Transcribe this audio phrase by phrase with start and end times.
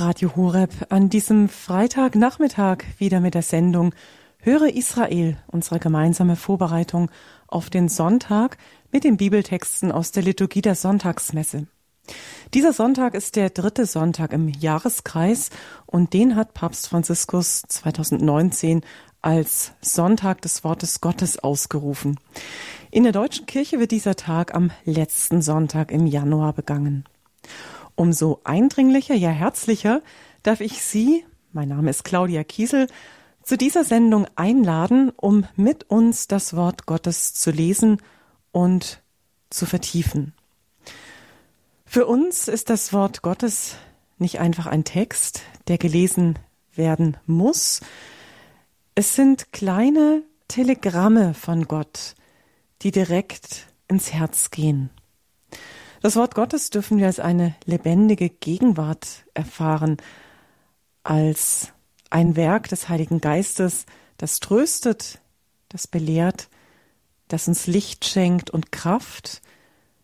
[0.00, 3.92] Radio Horeb an diesem Freitagnachmittag wieder mit der Sendung
[4.38, 7.10] Höre Israel, unsere gemeinsame Vorbereitung
[7.48, 8.58] auf den Sonntag
[8.92, 11.66] mit den Bibeltexten aus der Liturgie der Sonntagsmesse.
[12.54, 15.50] Dieser Sonntag ist der dritte Sonntag im Jahreskreis
[15.86, 18.82] und den hat Papst Franziskus 2019
[19.20, 22.20] als Sonntag des Wortes Gottes ausgerufen.
[22.92, 27.04] In der deutschen Kirche wird dieser Tag am letzten Sonntag im Januar begangen.
[27.98, 30.02] Umso eindringlicher, ja herzlicher
[30.44, 32.86] darf ich Sie, mein Name ist Claudia Kiesel,
[33.42, 38.00] zu dieser Sendung einladen, um mit uns das Wort Gottes zu lesen
[38.52, 39.02] und
[39.50, 40.32] zu vertiefen.
[41.86, 43.74] Für uns ist das Wort Gottes
[44.18, 46.38] nicht einfach ein Text, der gelesen
[46.76, 47.80] werden muss.
[48.94, 52.14] Es sind kleine Telegramme von Gott,
[52.82, 54.90] die direkt ins Herz gehen.
[56.08, 59.98] Das Wort Gottes dürfen wir als eine lebendige Gegenwart erfahren,
[61.02, 61.74] als
[62.08, 63.84] ein Werk des Heiligen Geistes,
[64.16, 65.20] das tröstet,
[65.68, 66.48] das belehrt,
[67.28, 69.42] das uns Licht schenkt und Kraft,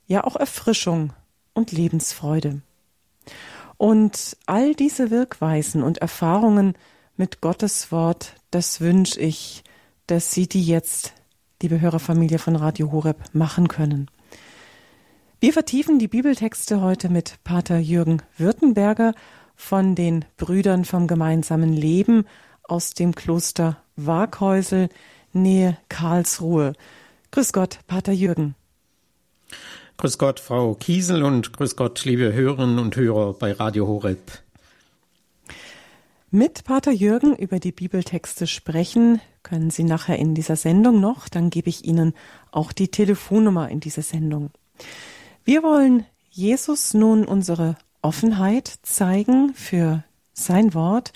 [0.06, 1.14] ja auch Erfrischung
[1.54, 2.60] und Lebensfreude.
[3.78, 6.74] Und all diese Wirkweisen und Erfahrungen
[7.16, 9.64] mit Gottes Wort, das wünsche ich,
[10.06, 11.14] dass Sie die jetzt,
[11.62, 14.10] liebe Hörerfamilie von Radio Horeb, machen können.
[15.44, 19.12] Wir vertiefen die Bibeltexte heute mit Pater Jürgen Württemberger
[19.54, 22.24] von den Brüdern vom gemeinsamen Leben
[22.62, 24.88] aus dem Kloster Waghäusel,
[25.34, 26.72] Nähe Karlsruhe.
[27.30, 28.54] Grüß Gott, Pater Jürgen.
[29.98, 34.38] Grüß Gott, Frau Kiesel und grüß Gott, liebe Hörerinnen und Hörer bei Radio Horeb.
[36.30, 41.28] Mit Pater Jürgen über die Bibeltexte sprechen können Sie nachher in dieser Sendung noch.
[41.28, 42.14] Dann gebe ich Ihnen
[42.50, 44.50] auch die Telefonnummer in dieser Sendung.
[45.44, 51.12] Wir wollen Jesus nun unsere Offenheit zeigen für sein Wort,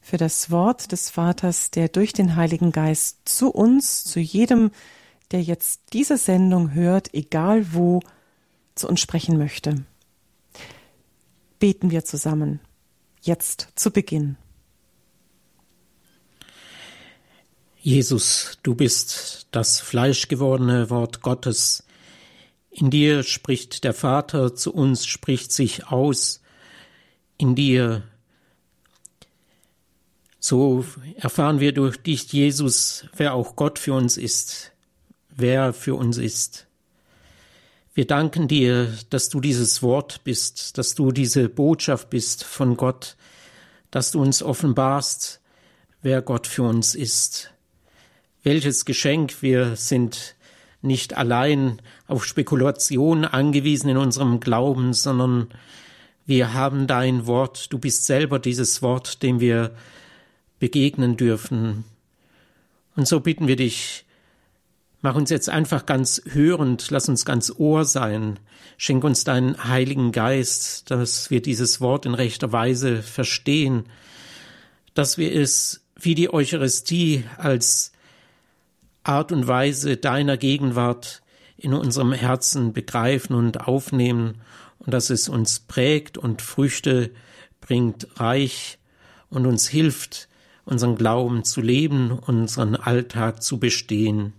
[0.00, 4.70] für das Wort des Vaters, der durch den Heiligen Geist zu uns, zu jedem,
[5.32, 8.00] der jetzt diese Sendung hört, egal wo,
[8.76, 9.84] zu uns sprechen möchte.
[11.58, 12.60] Beten wir zusammen,
[13.22, 14.36] jetzt zu Beginn.
[17.80, 21.84] Jesus, du bist das fleischgewordene Wort Gottes,
[22.76, 26.42] in dir spricht der Vater zu uns, spricht sich aus.
[27.36, 28.02] In dir.
[30.40, 30.84] So
[31.16, 34.72] erfahren wir durch dich, Jesus, wer auch Gott für uns ist,
[35.30, 36.66] wer für uns ist.
[37.94, 43.16] Wir danken dir, dass du dieses Wort bist, dass du diese Botschaft bist von Gott,
[43.92, 45.40] dass du uns offenbarst,
[46.02, 47.52] wer Gott für uns ist.
[48.42, 50.34] Welches Geschenk wir sind
[50.82, 55.48] nicht allein auf Spekulation angewiesen in unserem Glauben, sondern
[56.26, 59.72] wir haben dein Wort, du bist selber dieses Wort, dem wir
[60.58, 61.84] begegnen dürfen.
[62.96, 64.04] Und so bitten wir dich,
[65.02, 68.38] mach uns jetzt einfach ganz hörend, lass uns ganz Ohr sein,
[68.78, 73.84] schenk uns deinen Heiligen Geist, dass wir dieses Wort in rechter Weise verstehen,
[74.94, 77.92] dass wir es wie die Eucharistie als
[79.02, 81.22] Art und Weise deiner Gegenwart
[81.56, 84.40] in unserem Herzen begreifen und aufnehmen
[84.78, 87.10] und dass es uns prägt und Früchte
[87.60, 88.78] bringt reich
[89.30, 90.28] und uns hilft,
[90.64, 94.32] unseren Glauben zu leben, unseren Alltag zu bestehen.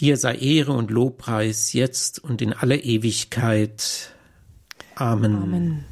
[0.00, 4.12] Dir sei Ehre und Lobpreis jetzt und in aller Ewigkeit.
[4.96, 5.36] Amen.
[5.36, 5.84] Amen.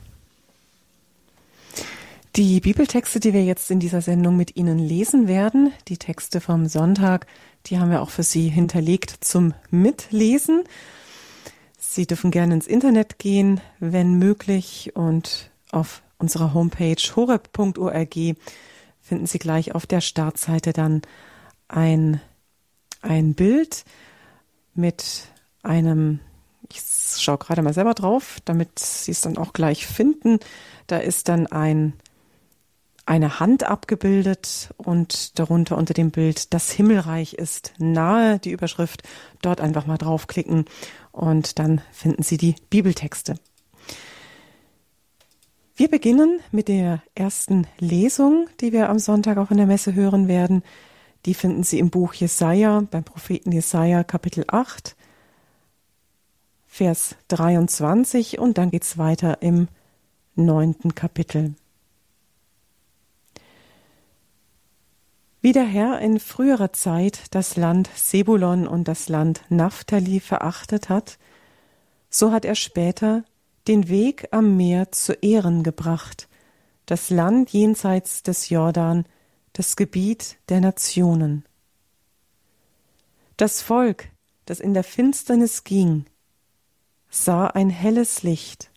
[2.36, 6.66] Die Bibeltexte, die wir jetzt in dieser Sendung mit Ihnen lesen werden, die Texte vom
[6.66, 7.26] Sonntag,
[7.66, 10.64] die haben wir auch für Sie hinterlegt zum Mitlesen.
[11.78, 18.14] Sie dürfen gerne ins Internet gehen, wenn möglich, und auf unserer Homepage horeb.org
[19.00, 21.02] finden Sie gleich auf der Startseite dann
[21.68, 22.20] ein,
[23.02, 23.84] ein Bild
[24.74, 25.28] mit
[25.62, 26.20] einem,
[26.70, 26.82] ich
[27.18, 30.38] schaue gerade mal selber drauf, damit Sie es dann auch gleich finden.
[30.86, 31.94] Da ist dann ein
[33.06, 39.02] eine Hand abgebildet und darunter unter dem Bild das Himmelreich ist nahe, die Überschrift.
[39.40, 40.66] Dort einfach mal draufklicken
[41.10, 43.34] und dann finden Sie die Bibeltexte.
[45.74, 50.28] Wir beginnen mit der ersten Lesung, die wir am Sonntag auch in der Messe hören
[50.28, 50.62] werden.
[51.24, 54.96] Die finden Sie im Buch Jesaja, beim Propheten Jesaja, Kapitel 8,
[56.66, 59.68] Vers 23 und dann geht's weiter im
[60.34, 61.54] neunten Kapitel.
[65.42, 71.18] Wie der Herr in früherer Zeit das Land Sebulon und das Land Naphtali verachtet hat,
[72.08, 73.24] so hat er später
[73.66, 76.28] den Weg am Meer zu Ehren gebracht,
[76.86, 79.04] das Land jenseits des Jordan,
[79.52, 81.44] das Gebiet der Nationen.
[83.36, 84.10] Das Volk,
[84.46, 86.04] das in der Finsternis ging,
[87.10, 88.70] sah ein helles Licht.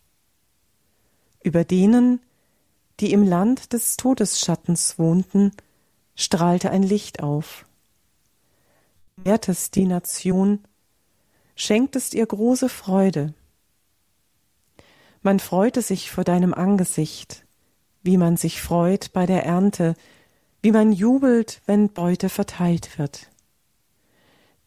[1.44, 2.22] Über denen,
[3.00, 5.52] die im Land des Todesschattens wohnten,
[6.16, 7.66] strahlte ein Licht auf.
[9.18, 10.64] Mehrtest die Nation,
[11.56, 13.34] schenktest ihr große Freude.
[15.22, 17.46] Man freute sich vor deinem Angesicht,
[18.04, 19.96] wie man sich freut bei der Ernte,
[20.62, 23.30] wie man jubelt, wenn Beute verteilt wird.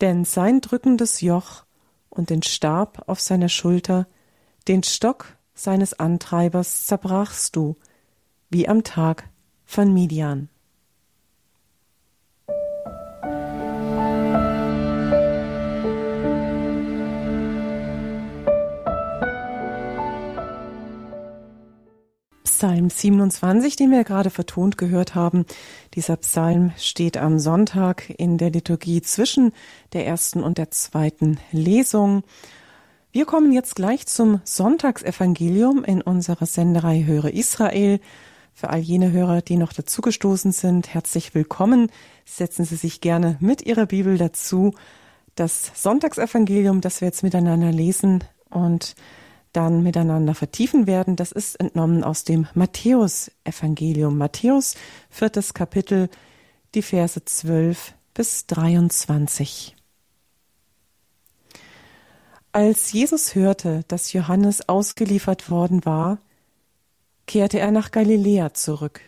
[0.00, 1.65] Denn sein drückendes Joch
[2.09, 4.06] und den Stab auf seiner Schulter,
[4.67, 7.77] den Stock seines Antreibers zerbrachst du,
[8.50, 9.29] wie am Tag
[9.65, 10.49] von Midian.
[22.58, 25.46] Psalm 27, den wir gerade vertont gehört haben.
[25.94, 29.52] Dieser Psalm steht am Sonntag in der Liturgie zwischen
[29.93, 32.25] der ersten und der zweiten Lesung.
[33.12, 38.00] Wir kommen jetzt gleich zum Sonntagsevangelium in unserer Senderei Höre Israel.
[38.55, 41.93] Für all jene Hörer, die noch dazugestoßen sind, herzlich willkommen.
[42.25, 44.75] Setzen Sie sich gerne mit Ihrer Bibel dazu.
[45.37, 48.96] Das Sonntagsevangelium, das wir jetzt miteinander lesen und
[49.53, 54.17] dann miteinander vertiefen werden, das ist entnommen aus dem Matthäus-Evangelium.
[54.17, 54.75] Matthäus,
[55.11, 56.09] viertes Kapitel,
[56.75, 59.75] die Verse 12 bis 23.
[62.53, 66.19] Als Jesus hörte, dass Johannes ausgeliefert worden war,
[67.27, 69.00] kehrte er nach Galiläa zurück.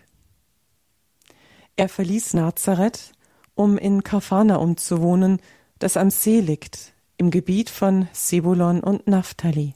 [1.77, 3.13] Er verließ Nazareth,
[3.55, 5.41] um in Kapharnaum zu wohnen,
[5.79, 9.75] das am See liegt, im Gebiet von Sebulon und Naphtali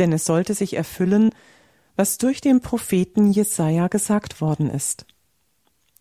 [0.00, 1.30] denn es sollte sich erfüllen,
[1.94, 5.06] was durch den Propheten Jesaja gesagt worden ist.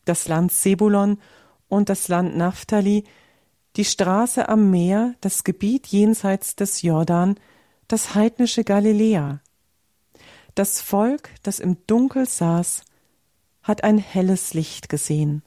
[0.06, 1.20] Das Land Sebulon
[1.68, 3.04] und das Land Naphtali,
[3.76, 7.36] die Straße am Meer, das Gebiet jenseits des Jordan,
[7.88, 9.42] das heidnische Galiläa.
[10.56, 12.84] Das Volk, das im Dunkel saß,
[13.62, 15.44] hat ein helles Licht gesehen.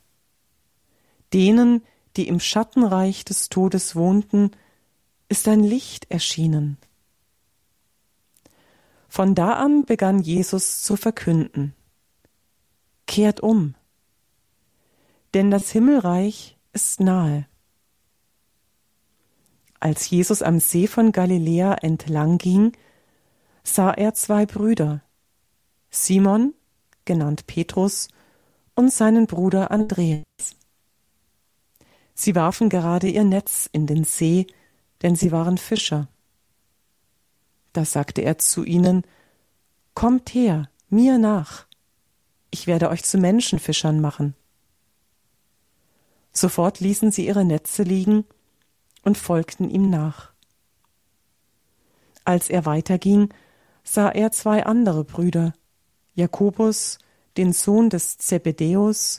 [1.32, 1.82] Denen,
[2.16, 4.50] die im Schattenreich des Todes wohnten,
[5.28, 6.76] ist ein Licht erschienen.
[9.14, 11.74] Von da an begann Jesus zu verkünden.
[13.06, 13.74] Kehrt um,
[15.34, 17.46] denn das Himmelreich ist nahe.
[19.80, 22.72] Als Jesus am See von Galiläa entlang ging,
[23.62, 25.02] sah er zwei Brüder,
[25.90, 26.54] Simon,
[27.04, 28.08] genannt Petrus,
[28.74, 30.24] und seinen Bruder Andreas.
[32.14, 34.46] Sie warfen gerade ihr Netz in den See,
[35.02, 36.08] denn sie waren Fischer.
[37.72, 39.02] Da sagte er zu ihnen,
[39.94, 41.66] Kommt her, mir nach,
[42.50, 44.34] ich werde euch zu Menschenfischern machen.
[46.32, 48.24] Sofort ließen sie ihre Netze liegen
[49.02, 50.32] und folgten ihm nach.
[52.24, 53.28] Als er weiterging,
[53.84, 55.52] sah er zwei andere Brüder,
[56.14, 56.98] Jakobus,
[57.36, 59.18] den Sohn des Zebedäus,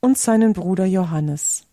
[0.00, 1.64] und seinen Bruder Johannes.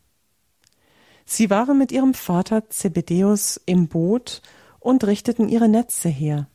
[1.25, 4.41] Sie waren mit ihrem Vater Zebedäus im Boot
[4.79, 6.47] und richteten ihre Netze her.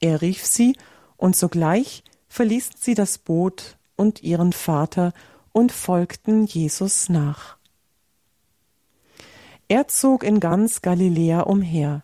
[0.00, 0.76] Er rief sie,
[1.16, 5.12] und sogleich verließen sie das Boot und ihren Vater
[5.52, 7.56] und folgten Jesus nach.
[9.68, 12.02] Er zog in ganz Galiläa umher,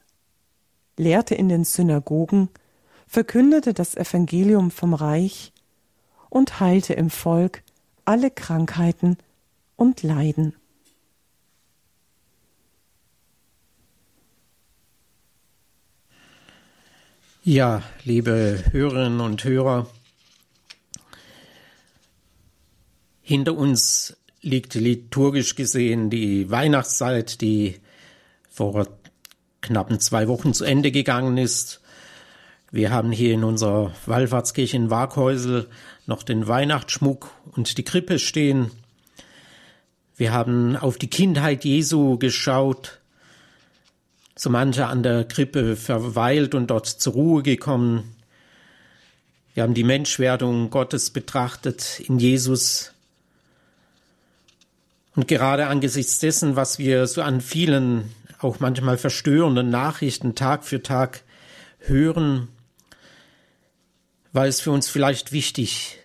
[0.97, 2.49] lehrte in den Synagogen,
[3.07, 5.53] verkündete das Evangelium vom Reich
[6.31, 7.63] und heilte im Volk
[8.05, 9.19] alle Krankheiten
[9.77, 10.55] und Leiden.
[17.43, 19.87] Ja, liebe Hörerinnen und Hörer,
[23.23, 27.81] hinter uns liegt liturgisch gesehen die Weihnachtszeit, die
[28.51, 28.87] vor
[29.63, 31.81] knappen zwei Wochen zu Ende gegangen ist.
[32.71, 35.71] Wir haben hier in unserer Wallfahrtskirche in Waghäusel
[36.05, 38.71] noch den Weihnachtsschmuck und die Krippe stehen.
[40.15, 43.00] Wir haben auf die Kindheit Jesu geschaut,
[44.41, 48.17] so mancher an der Krippe verweilt und dort zur Ruhe gekommen.
[49.53, 52.95] Wir haben die Menschwerdung Gottes betrachtet in Jesus.
[55.15, 60.83] Und gerade angesichts dessen, was wir so an vielen, auch manchmal verstörenden Nachrichten Tag für
[60.83, 61.23] Tag
[61.81, 62.49] hören,
[64.33, 65.99] war es für uns vielleicht wichtig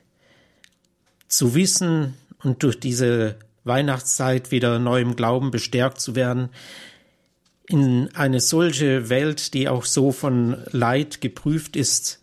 [1.30, 6.50] zu wissen und durch diese Weihnachtszeit wieder neu im Glauben bestärkt zu werden,
[7.67, 12.19] in eine solche Welt, die auch so von Leid geprüft ist,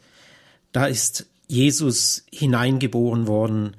[0.72, 3.76] da ist Jesus hineingeboren worden.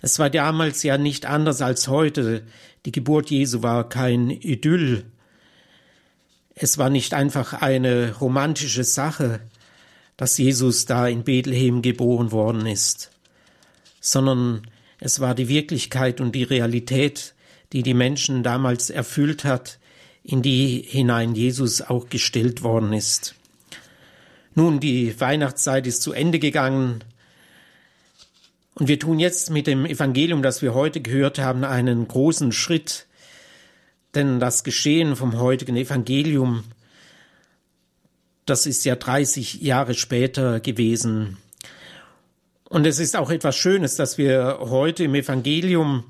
[0.00, 2.42] Es war damals ja nicht anders als heute.
[2.84, 5.04] Die Geburt Jesu war kein Idyll.
[6.54, 9.40] Es war nicht einfach eine romantische Sache,
[10.16, 13.10] dass Jesus da in Bethlehem geboren worden ist,
[14.00, 14.62] sondern
[14.98, 17.34] es war die Wirklichkeit und die Realität,
[17.72, 19.78] die die Menschen damals erfüllt hat,
[20.24, 23.34] in die hinein Jesus auch gestellt worden ist.
[24.54, 27.02] Nun, die Weihnachtszeit ist zu Ende gegangen.
[28.74, 33.06] Und wir tun jetzt mit dem Evangelium, das wir heute gehört haben, einen großen Schritt.
[34.14, 36.64] Denn das Geschehen vom heutigen Evangelium,
[38.44, 41.38] das ist ja 30 Jahre später gewesen.
[42.64, 46.04] Und es ist auch etwas Schönes, dass wir heute im Evangelium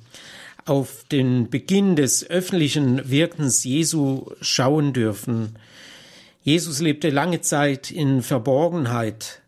[0.65, 5.59] auf den Beginn des öffentlichen Wirkens Jesu schauen dürfen.
[6.43, 9.43] Jesus lebte lange Zeit in Verborgenheit,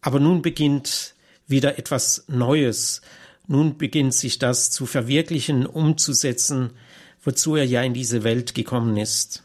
[0.00, 1.14] aber nun beginnt
[1.46, 3.02] wieder etwas Neues.
[3.46, 6.70] Nun beginnt sich das zu verwirklichen, umzusetzen,
[7.22, 9.42] wozu er ja in diese Welt gekommen ist.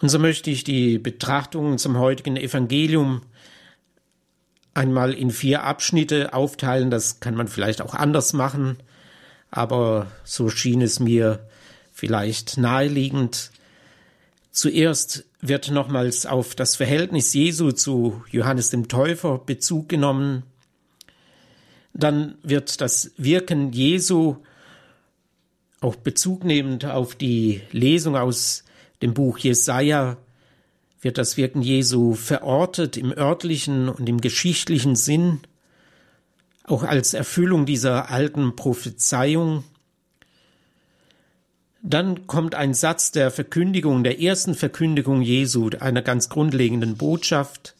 [0.00, 3.22] Und so möchte ich die Betrachtungen zum heutigen Evangelium
[4.74, 6.90] einmal in vier Abschnitte aufteilen.
[6.90, 8.78] Das kann man vielleicht auch anders machen,
[9.50, 11.48] aber so schien es mir
[11.92, 13.50] vielleicht naheliegend.
[14.52, 20.42] Zuerst wird nochmals auf das Verhältnis Jesu zu Johannes dem Täufer Bezug genommen.
[21.92, 24.36] Dann wird das Wirken Jesu
[25.80, 28.64] auch Bezug nehmend auf die Lesung aus
[29.02, 30.18] dem Buch Jesaja
[31.00, 35.40] wird das Wirken Jesu verortet im örtlichen und im geschichtlichen Sinn,
[36.64, 39.64] auch als Erfüllung dieser alten Prophezeiung.
[41.82, 47.74] Dann kommt ein Satz der Verkündigung, der ersten Verkündigung Jesu, einer ganz grundlegenden Botschaft.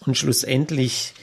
[0.00, 1.14] Und schlussendlich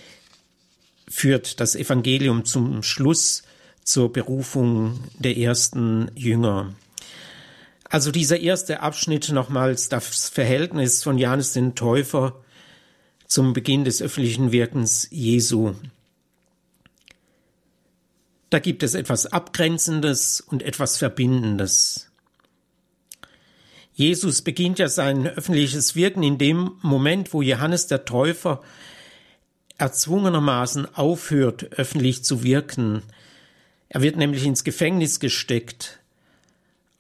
[1.08, 3.44] führt das Evangelium zum Schluss
[3.84, 6.74] zur Berufung der ersten Jünger.
[7.95, 12.43] Also dieser erste Abschnitt nochmals das Verhältnis von Johannes den Täufer
[13.25, 15.75] zum Beginn des öffentlichen Wirkens Jesu.
[18.49, 22.11] Da gibt es etwas Abgrenzendes und etwas Verbindendes.
[23.93, 28.61] Jesus beginnt ja sein öffentliches Wirken in dem Moment, wo Johannes der Täufer
[29.77, 33.03] erzwungenermaßen aufhört, öffentlich zu wirken.
[33.87, 36.01] Er wird nämlich ins Gefängnis gesteckt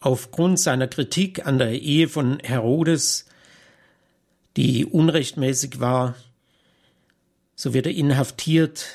[0.05, 3.25] aufgrund seiner Kritik an der Ehe von Herodes,
[4.55, 6.15] die unrechtmäßig war,
[7.55, 8.85] so wird er inhaftiert,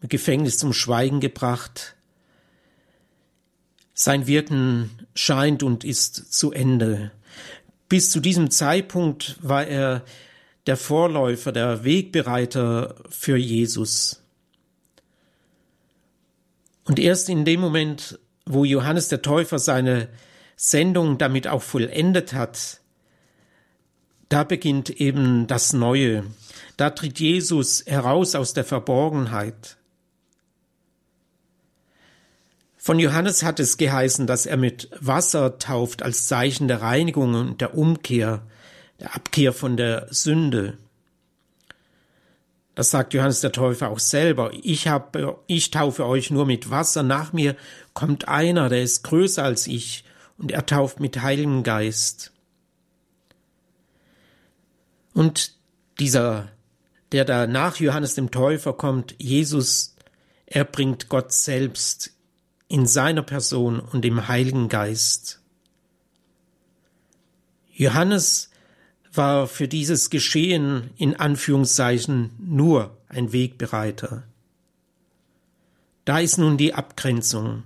[0.00, 1.96] im Gefängnis zum Schweigen gebracht.
[3.94, 7.10] Sein Wirken scheint und ist zu Ende.
[7.88, 10.04] Bis zu diesem Zeitpunkt war er
[10.66, 14.22] der Vorläufer, der Wegbereiter für Jesus.
[16.84, 20.08] Und erst in dem Moment, wo Johannes der Täufer seine
[20.56, 22.80] Sendung damit auch vollendet hat,
[24.28, 26.24] da beginnt eben das Neue.
[26.76, 29.76] Da tritt Jesus heraus aus der Verborgenheit.
[32.76, 37.60] Von Johannes hat es geheißen, dass er mit Wasser tauft als Zeichen der Reinigung und
[37.60, 38.42] der Umkehr,
[39.00, 40.76] der Abkehr von der Sünde.
[42.74, 44.50] Das sagt Johannes der Täufer auch selber.
[44.62, 47.02] Ich, hab, ich taufe euch nur mit Wasser.
[47.02, 47.56] Nach mir
[47.92, 50.04] kommt einer, der ist größer als ich
[50.38, 52.32] und er tauft mit Heiligem Geist.
[55.12, 55.54] Und
[56.00, 56.48] dieser,
[57.12, 59.96] der da nach Johannes dem Täufer kommt, Jesus,
[60.46, 62.12] er bringt Gott selbst
[62.68, 65.40] in seiner Person und im Heiligen Geist.
[67.72, 68.50] Johannes
[69.12, 74.24] war für dieses Geschehen in Anführungszeichen nur ein Wegbereiter.
[76.04, 77.62] Da ist nun die Abgrenzung.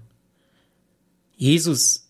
[1.37, 2.08] Jesus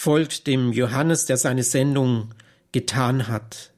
[0.00, 2.32] folgt dem Johannes, der seine Sendung
[2.70, 3.72] getan hat.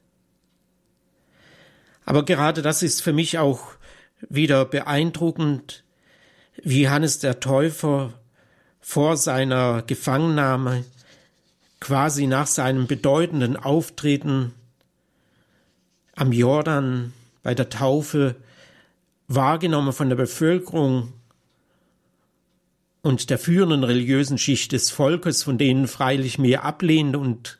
[2.05, 3.71] Aber gerade das ist für mich auch
[4.29, 5.83] wieder beeindruckend,
[6.61, 8.13] wie Johannes der Täufer
[8.79, 10.85] vor seiner Gefangennahme,
[11.79, 14.53] quasi nach seinem bedeutenden Auftreten
[16.15, 18.35] am Jordan bei der Taufe,
[19.27, 21.13] wahrgenommen von der Bevölkerung
[23.01, 27.57] und der führenden religiösen Schicht des Volkes, von denen freilich mehr ablehnend und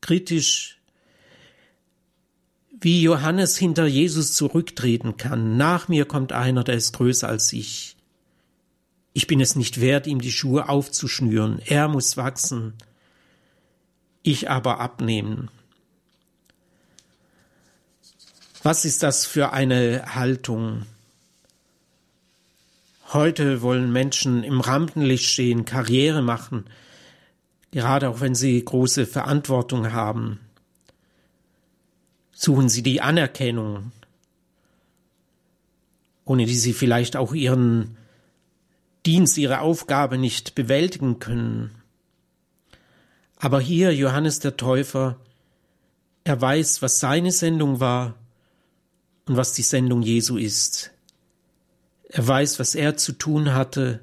[0.00, 0.80] kritisch,
[2.80, 5.56] wie Johannes hinter Jesus zurücktreten kann.
[5.56, 7.96] Nach mir kommt einer, der ist größer als ich.
[9.12, 11.60] Ich bin es nicht wert, ihm die Schuhe aufzuschnüren.
[11.64, 12.74] Er muss wachsen,
[14.22, 15.50] ich aber abnehmen.
[18.62, 20.86] Was ist das für eine Haltung?
[23.14, 26.64] Heute wollen Menschen im Rampenlicht stehen, Karriere machen,
[27.70, 30.40] gerade auch wenn sie große Verantwortung haben.
[32.32, 33.92] Suchen sie die Anerkennung,
[36.24, 37.96] ohne die sie vielleicht auch ihren
[39.06, 41.70] Dienst, ihre Aufgabe nicht bewältigen können.
[43.36, 45.20] Aber hier Johannes der Täufer,
[46.24, 48.16] er weiß, was seine Sendung war
[49.26, 50.93] und was die Sendung Jesu ist.
[52.14, 53.98] Er weiß, was er zu tun hatte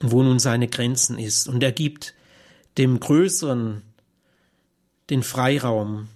[0.00, 1.48] und wo nun seine Grenzen ist.
[1.48, 2.12] Und er gibt
[2.76, 3.80] dem Größeren
[5.08, 6.08] den Freiraum.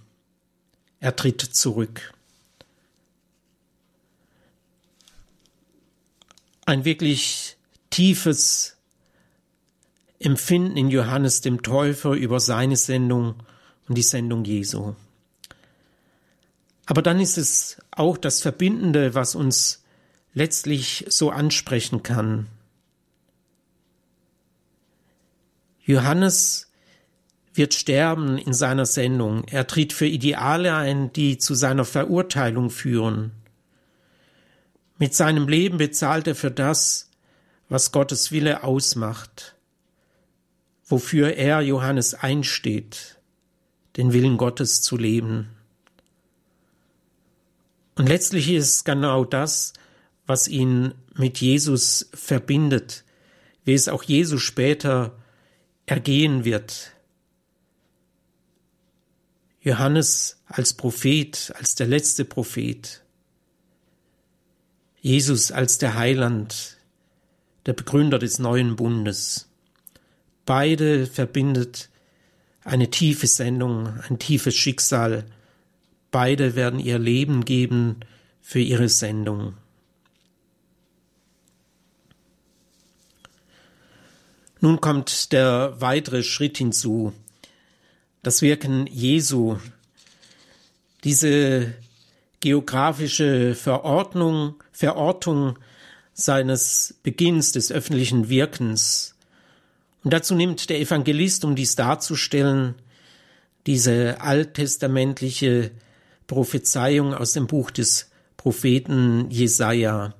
[0.99, 2.13] Er tritt zurück.
[6.67, 7.57] Ein wirklich
[7.89, 8.77] tiefes
[10.19, 13.33] Empfinden in Johannes dem Täufer über seine Sendung
[13.87, 14.93] und die Sendung Jesu.
[16.85, 19.81] Aber dann ist es auch das Verbindende, was uns
[20.35, 22.45] letztlich so ansprechen kann.
[25.83, 26.71] Johannes
[27.55, 29.45] wird sterben in seiner Sendung.
[29.45, 33.31] Er tritt für Ideale ein, die zu seiner Verurteilung führen.
[34.99, 37.09] Mit seinem Leben bezahlt er für das,
[37.69, 39.55] was Gottes Wille ausmacht
[40.87, 43.17] wofür er Johannes einsteht,
[43.97, 45.49] den Willen Gottes zu leben.
[47.95, 49.73] Und letztlich ist genau das,
[50.27, 53.03] was ihn mit Jesus verbindet,
[53.63, 55.15] wie es auch Jesus später
[55.85, 56.91] ergehen wird.
[59.61, 63.01] Johannes als Prophet, als der letzte Prophet,
[65.01, 66.77] Jesus als der Heiland,
[67.65, 69.49] der Begründer des neuen Bundes.
[70.45, 71.89] Beide verbindet
[72.63, 75.25] eine tiefe Sendung, ein tiefes Schicksal.
[76.11, 77.97] Beide werden ihr Leben geben
[78.41, 79.55] für ihre Sendung.
[84.65, 87.13] Nun kommt der weitere Schritt hinzu,
[88.23, 89.57] das Wirken Jesu,
[91.03, 91.75] diese
[92.39, 95.59] geografische Verordnung, Verortung
[96.15, 99.13] seines Beginns des öffentlichen Wirkens,
[100.03, 102.73] und dazu nimmt der Evangelist, um dies darzustellen,
[103.67, 105.69] diese alttestamentliche
[106.25, 110.15] Prophezeiung aus dem Buch des Propheten Jesaja.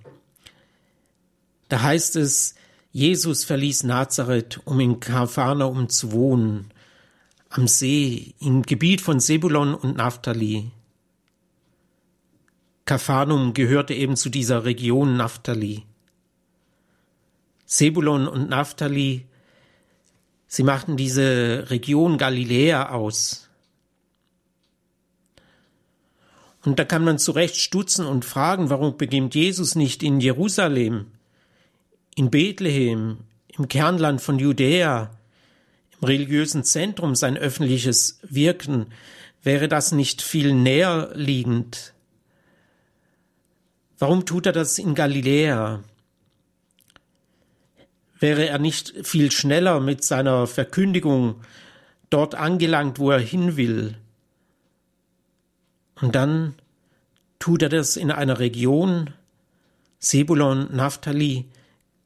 [1.67, 2.53] Da heißt es,
[2.95, 6.71] Jesus verließ Nazareth, um in Kapharnaum zu wohnen,
[7.49, 10.71] am See, im Gebiet von Sebulon und Naphtali.
[12.85, 15.83] Kapharnaum gehörte eben zu dieser Region Naphtali.
[17.65, 19.25] Sebulon und Naphtali
[20.47, 23.49] Sie machten diese Region Galiläa aus.
[26.63, 31.07] Und da kann man zu Recht stutzen und fragen, warum beginnt Jesus nicht in Jerusalem,
[32.15, 33.17] in Bethlehem,
[33.57, 35.11] im Kernland von Judäa,
[35.99, 38.87] im religiösen Zentrum sein öffentliches Wirken?
[39.43, 41.93] Wäre das nicht viel näher liegend?
[43.99, 45.83] Warum tut er das in Galiläa?
[48.19, 51.41] wäre er nicht viel schneller mit seiner Verkündigung
[52.09, 53.97] dort angelangt, wo er hin will.
[56.01, 56.55] Und dann
[57.39, 59.13] tut er das in einer Region,
[59.99, 61.45] Sebulon, Naphtali,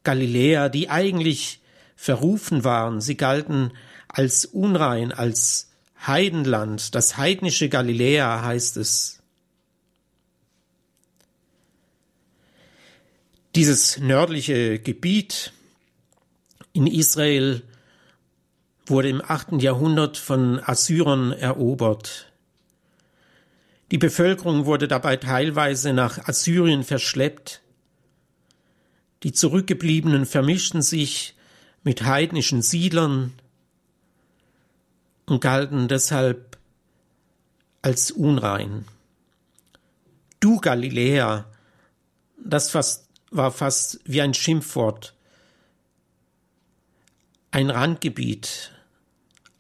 [0.04, 1.62] Galiläa, die eigentlich
[1.96, 3.02] verrufen waren.
[3.02, 3.72] Sie galten
[4.08, 5.70] als unrein, als
[6.06, 6.96] Heidenland.
[6.96, 9.20] Das heidnische Galiläa heißt es.
[13.56, 15.52] Dieses nördliche Gebiet
[16.72, 17.64] in Israel
[18.86, 22.32] wurde im achten Jahrhundert von Assyrern erobert.
[23.92, 27.62] Die Bevölkerung wurde dabei teilweise nach Assyrien verschleppt.
[29.24, 31.36] Die Zurückgebliebenen vermischten sich
[31.84, 33.34] mit heidnischen Siedlern
[35.26, 36.58] und galten deshalb
[37.82, 38.86] als unrein.
[40.40, 41.46] Du Galiläa,
[42.38, 45.14] das fast, war fast wie ein Schimpfwort
[47.52, 48.72] ein Randgebiet,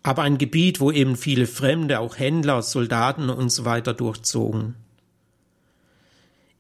[0.04, 4.76] aber ein Gebiet, wo eben viele Fremde, auch Händler, Soldaten und so weiter durchzogen.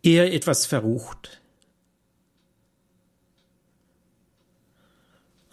[0.01, 1.38] Eher etwas verrucht.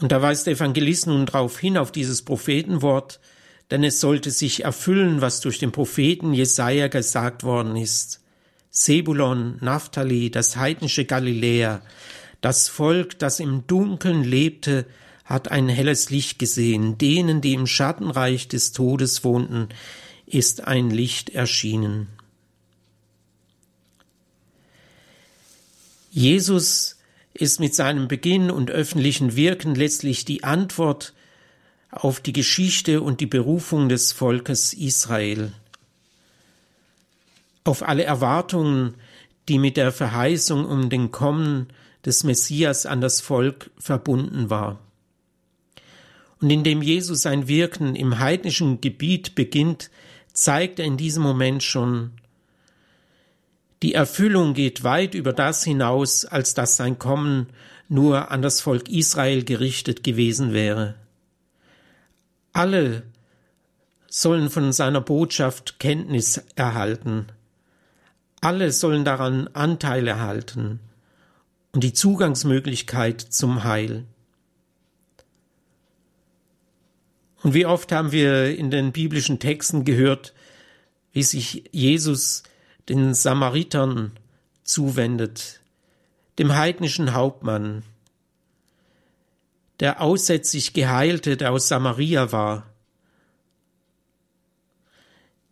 [0.01, 3.19] Und da weist der Evangelist nun darauf hin, auf dieses Prophetenwort,
[3.71, 8.21] denn es sollte sich erfüllen, was durch den Propheten Jesaja gesagt worden ist.
[8.71, 11.81] Sebulon, Naphtali, das heidnische Galiläa,
[12.43, 14.87] das Volk, das im Dunkeln lebte,
[15.25, 16.99] hat ein helles Licht gesehen.
[16.99, 19.71] Denen, die im Schattenreich des Todes wohnten,
[20.27, 22.09] ist ein Licht erschienen.
[26.11, 26.96] Jesus
[27.40, 31.14] ist mit seinem Beginn und öffentlichen Wirken letztlich die Antwort
[31.90, 35.53] auf die Geschichte und die Berufung des Volkes Israel,
[37.64, 38.94] auf alle Erwartungen,
[39.49, 41.68] die mit der Verheißung um den Kommen
[42.05, 44.79] des Messias an das Volk verbunden war.
[46.40, 49.90] Und indem Jesus sein Wirken im heidnischen Gebiet beginnt,
[50.33, 52.12] zeigt er in diesem Moment schon,
[53.83, 57.49] die Erfüllung geht weit über das hinaus, als dass sein Kommen
[57.89, 60.95] nur an das Volk Israel gerichtet gewesen wäre.
[62.53, 63.03] Alle
[64.09, 67.27] sollen von seiner Botschaft Kenntnis erhalten.
[68.41, 70.81] Alle sollen daran Anteil erhalten
[71.73, 74.05] und die Zugangsmöglichkeit zum Heil.
[77.43, 80.33] Und wie oft haben wir in den biblischen Texten gehört,
[81.12, 82.43] wie sich Jesus
[82.88, 84.12] den Samaritern
[84.62, 85.61] zuwendet,
[86.38, 87.83] dem heidnischen Hauptmann,
[89.81, 92.66] der aussätzlich Geheilte, der aus Samaria war.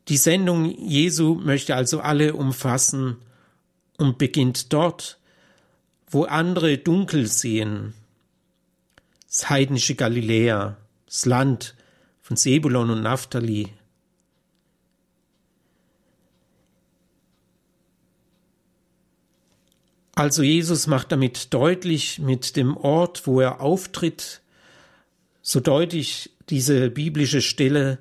[0.08, 3.16] Die Sendung Jesu möchte also alle umfassen
[3.96, 5.18] und beginnt dort,
[6.06, 7.94] wo andere dunkel sehen.
[9.26, 11.74] Das heidnische Galiläa, das Land
[12.20, 13.72] von Sebulon und Naphtali,
[20.14, 24.42] Also Jesus macht damit deutlich mit dem Ort, wo er auftritt,
[25.42, 27.98] so deutlich diese biblische Stelle,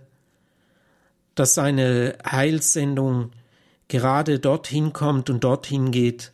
[1.35, 3.31] dass seine Heilssendung
[3.87, 6.31] gerade dorthin kommt und dorthin geht,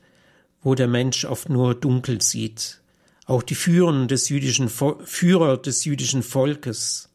[0.62, 2.82] wo der Mensch oft nur dunkel sieht.
[3.26, 7.10] Auch die Führer des jüdischen, Führer des jüdischen Volkes.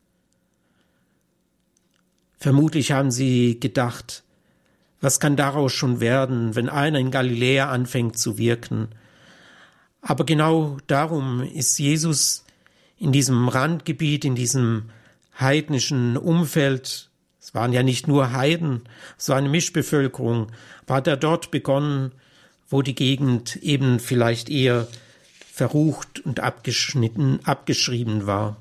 [2.38, 4.23] Vermutlich haben sie gedacht,
[5.04, 8.88] was kann daraus schon werden, wenn einer in Galiläa anfängt zu wirken?
[10.00, 12.44] Aber genau darum ist Jesus
[12.98, 14.90] in diesem Randgebiet, in diesem
[15.38, 18.82] heidnischen Umfeld, es waren ja nicht nur Heiden,
[19.18, 20.50] es war eine Mischbevölkerung,
[20.86, 22.12] war er dort begonnen,
[22.68, 24.88] wo die Gegend eben vielleicht eher
[25.52, 28.56] verrucht und abgeschnitten, abgeschrieben war.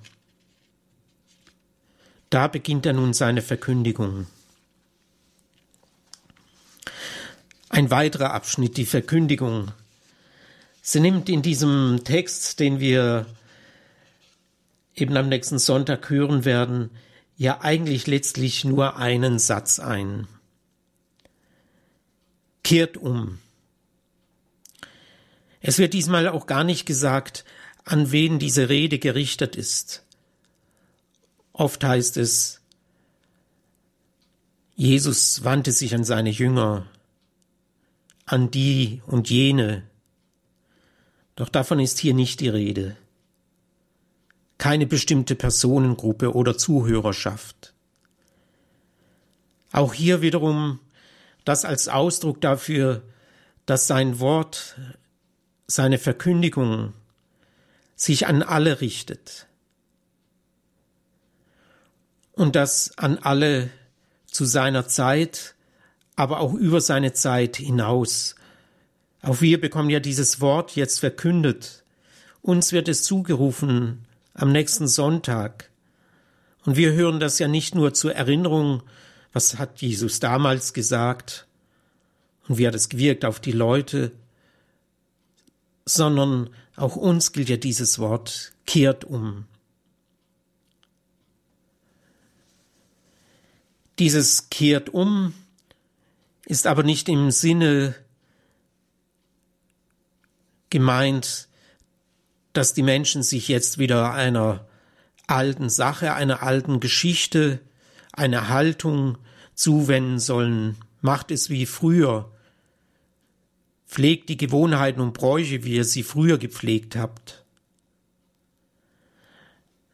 [2.30, 4.28] Da beginnt er nun seine Verkündigung.
[7.74, 9.72] Ein weiterer Abschnitt, die Verkündigung.
[10.84, 13.26] Sie nimmt in diesem Text, den wir
[14.94, 16.92] eben am nächsten Sonntag hören werden,
[17.36, 20.28] ja eigentlich letztlich nur einen Satz ein.
[22.64, 23.40] Kehrt um.
[25.60, 27.44] Es wird diesmal auch gar nicht gesagt,
[27.86, 30.04] an wen diese Rede gerichtet ist.
[31.54, 32.62] Oft heißt es,
[34.76, 36.86] Jesus wandte sich an seine Jünger,
[38.26, 39.84] an die und jene.
[41.36, 42.96] Doch davon ist hier nicht die Rede.
[44.58, 47.74] Keine bestimmte Personengruppe oder Zuhörerschaft.
[49.72, 50.80] Auch hier wiederum
[51.46, 53.02] das als Ausdruck dafür,
[53.66, 54.76] dass sein Wort,
[55.68, 56.94] seine Verkündigung
[57.96, 59.48] sich an alle richtet
[62.34, 63.70] und das an alle
[64.28, 65.56] zu seiner Zeit
[66.16, 68.36] aber auch über seine Zeit hinaus.
[69.22, 71.84] Auch wir bekommen ja dieses Wort jetzt verkündet.
[72.42, 75.70] Uns wird es zugerufen am nächsten Sonntag.
[76.66, 78.84] Und wir hören das ja nicht nur zur Erinnerung,
[79.32, 81.48] was hat Jesus damals gesagt
[82.48, 84.12] und wie hat es gewirkt auf die Leute,
[85.86, 89.46] sondern auch uns gilt ja dieses Wort, kehrt um.
[94.00, 95.34] Dieses kehrt um
[96.46, 97.96] ist aber nicht im Sinne
[100.70, 101.48] gemeint,
[102.54, 104.68] dass die Menschen sich jetzt wieder einer
[105.28, 107.60] alten Sache, einer alten Geschichte,
[108.12, 109.18] einer Haltung
[109.56, 110.78] zuwenden sollen.
[111.02, 112.32] Macht es wie früher.
[113.88, 117.44] Pflegt die Gewohnheiten und Bräuche, wie ihr sie früher gepflegt habt.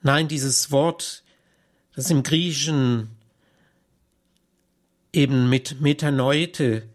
[0.01, 1.23] Nein, dieses Wort,
[1.93, 3.09] das im Griechischen
[5.13, 6.87] eben mit Metanoite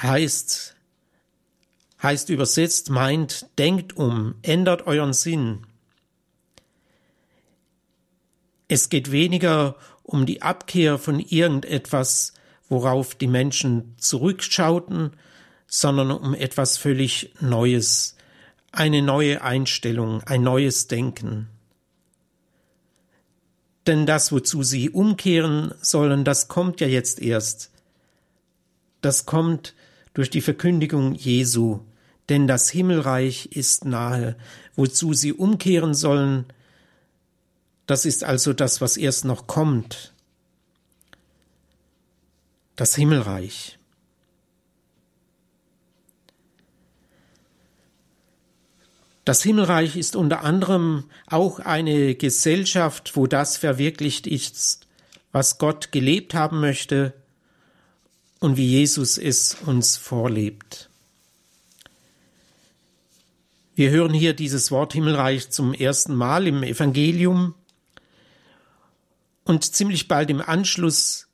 [0.00, 0.76] heißt,
[2.02, 5.66] heißt übersetzt, meint, denkt um, ändert euren Sinn.
[8.68, 12.34] Es geht weniger um die Abkehr von irgendetwas,
[12.68, 15.12] worauf die Menschen zurückschauten,
[15.66, 18.16] sondern um etwas völlig Neues,
[18.72, 21.48] eine neue Einstellung, ein neues Denken.
[23.86, 27.70] Denn das, wozu sie umkehren sollen, das kommt ja jetzt erst.
[29.02, 29.74] Das kommt
[30.14, 31.80] durch die Verkündigung Jesu,
[32.28, 34.36] denn das Himmelreich ist nahe.
[34.76, 36.46] Wozu sie umkehren sollen,
[37.86, 40.14] das ist also das, was erst noch kommt.
[42.76, 43.78] Das Himmelreich.
[49.24, 54.86] Das Himmelreich ist unter anderem auch eine Gesellschaft, wo das verwirklicht ist,
[55.32, 57.14] was Gott gelebt haben möchte
[58.38, 60.90] und wie Jesus es uns vorlebt.
[63.74, 67.54] Wir hören hier dieses Wort Himmelreich zum ersten Mal im Evangelium
[69.44, 71.28] und ziemlich bald im Anschluss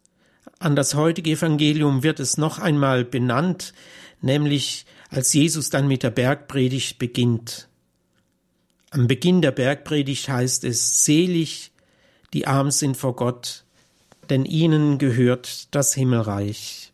[0.60, 3.72] an das heutige Evangelium wird es noch einmal benannt,
[4.20, 7.69] nämlich als Jesus dann mit der Bergpredigt beginnt.
[8.90, 11.70] Am Beginn der Bergpredigt heißt es, selig,
[12.32, 13.64] die arm sind vor Gott,
[14.28, 16.92] denn ihnen gehört das Himmelreich.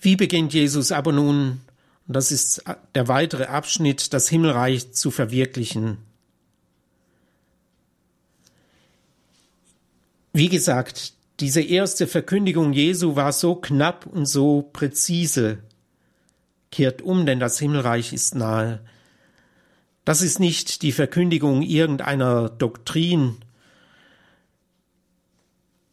[0.00, 1.60] Wie beginnt Jesus aber nun,
[2.06, 2.62] und das ist
[2.94, 5.98] der weitere Abschnitt, das Himmelreich zu verwirklichen?
[10.32, 15.58] Wie gesagt, diese erste Verkündigung Jesu war so knapp und so präzise.
[16.74, 18.80] Kehrt um, denn das Himmelreich ist nahe.
[20.04, 23.36] Das ist nicht die Verkündigung irgendeiner Doktrin,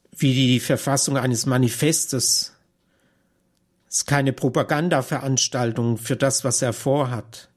[0.09, 2.55] wie die Verfassung eines Manifestes.
[3.87, 7.49] Es ist keine Propagandaveranstaltung für das, was er vorhat.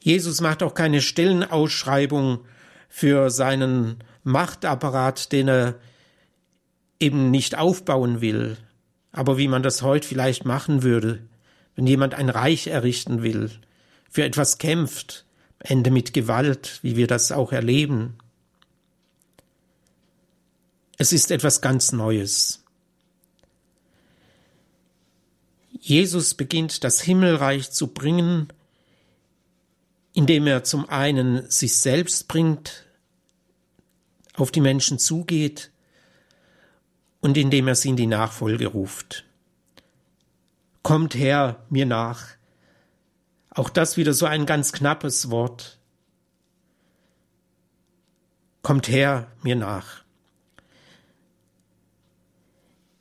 [0.00, 2.40] Jesus macht auch keine Stellenausschreibung
[2.90, 5.76] für seinen Machtapparat, den er
[7.00, 8.58] eben nicht aufbauen will,
[9.14, 11.22] aber wie man das heute vielleicht machen würde,
[11.76, 13.50] wenn jemand ein Reich errichten will,
[14.10, 15.24] für etwas kämpft,
[15.60, 18.18] Ende mit Gewalt, wie wir das auch erleben.
[20.98, 22.64] Es ist etwas ganz Neues.
[25.80, 28.48] Jesus beginnt das Himmelreich zu bringen,
[30.12, 32.84] indem er zum einen sich selbst bringt,
[34.34, 35.70] auf die Menschen zugeht,
[37.24, 39.24] und indem er sie in die Nachfolge ruft.
[40.82, 42.26] Kommt her mir nach.
[43.48, 45.78] Auch das wieder so ein ganz knappes Wort.
[48.60, 50.04] Kommt her mir nach.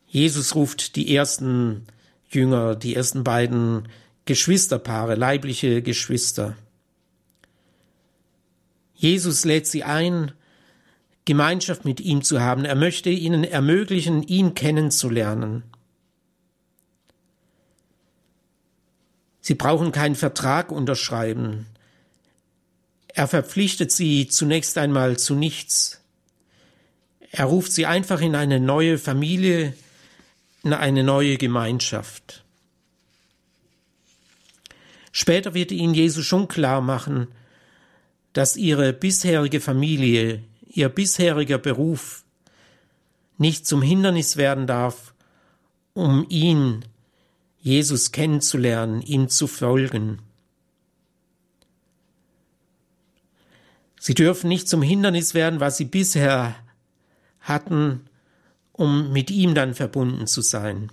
[0.08, 1.86] Jesus ruft die ersten
[2.30, 3.90] Jünger, die ersten beiden
[4.24, 6.56] Geschwisterpaare, leibliche Geschwister.
[8.94, 10.32] Jesus lädt sie ein,
[11.26, 12.66] Gemeinschaft mit ihm zu haben.
[12.66, 15.64] Er möchte ihnen ermöglichen, ihn kennenzulernen.
[19.42, 21.66] Sie brauchen keinen Vertrag unterschreiben.
[23.08, 26.02] Er verpflichtet sie zunächst einmal zu nichts.
[27.32, 29.74] Er ruft sie einfach in eine neue Familie,
[30.64, 32.44] in eine neue Gemeinschaft.
[35.12, 37.28] Später wird ihnen Jesus schon klar machen,
[38.34, 42.26] dass ihre bisherige Familie, ihr bisheriger Beruf
[43.38, 45.14] nicht zum Hindernis werden darf,
[45.94, 46.86] um ihn,
[47.60, 50.20] Jesus kennenzulernen, ihm zu folgen.
[54.00, 56.56] Sie dürfen nicht zum Hindernis werden, was sie bisher
[57.40, 58.02] hatten,
[58.74, 60.92] um mit ihm dann verbunden zu sein.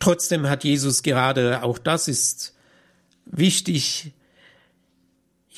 [0.00, 2.54] Trotzdem hat Jesus gerade, auch das ist
[3.26, 4.12] wichtig,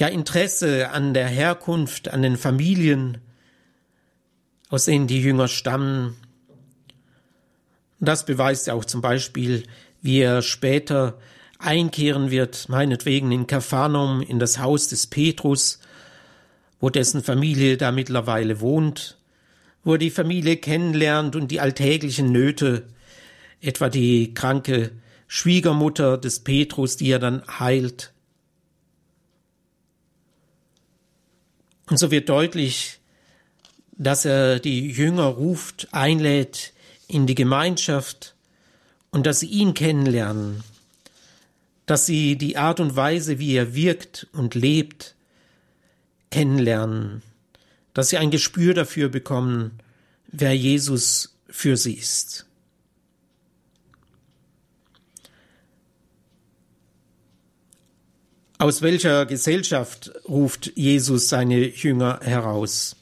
[0.02, 3.18] ja Interesse an der Herkunft, an den Familien,
[4.68, 6.16] aus denen die Jünger stammen.
[8.00, 9.62] Das beweist ja auch zum Beispiel,
[10.00, 11.20] wie er später
[11.60, 15.78] einkehren wird, meinetwegen in Kapharnaum, in das Haus des Petrus,
[16.80, 19.18] wo dessen Familie da mittlerweile wohnt,
[19.84, 22.88] wo er die Familie kennenlernt und die alltäglichen Nöte,
[23.60, 24.90] etwa die kranke
[25.28, 28.11] Schwiegermutter des Petrus, die er dann heilt,
[31.92, 33.00] Und so wird deutlich,
[33.98, 36.72] dass er die Jünger ruft, einlädt
[37.06, 38.34] in die Gemeinschaft
[39.10, 40.64] und dass sie ihn kennenlernen,
[41.84, 45.14] dass sie die Art und Weise, wie er wirkt und lebt,
[46.30, 47.20] kennenlernen,
[47.92, 49.72] dass sie ein Gespür dafür bekommen,
[50.28, 52.46] wer Jesus für sie ist.
[58.62, 62.94] Aus welcher Gesellschaft ruft Jesus seine Jünger heraus?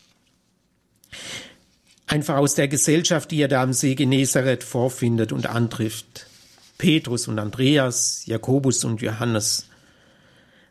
[2.07, 6.29] einfach aus der Gesellschaft, die er da am See Genezareth vorfindet und antrifft.
[6.79, 9.69] Petrus und Andreas, Jakobus und Johannes.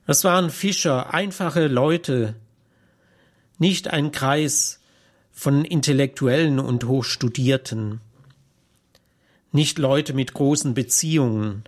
[0.08, 2.34] Das waren Fischer, einfache Leute,
[3.60, 4.80] nicht ein Kreis
[5.32, 8.02] von Intellektuellen und Hochstudierten,
[9.52, 11.64] nicht Leute mit großen Beziehungen,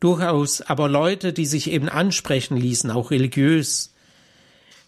[0.00, 3.94] durchaus aber Leute, die sich eben ansprechen ließen, auch religiös,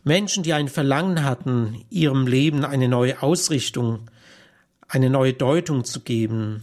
[0.05, 4.09] Menschen, die ein Verlangen hatten, ihrem Leben eine neue Ausrichtung,
[4.87, 6.63] eine neue Deutung zu geben.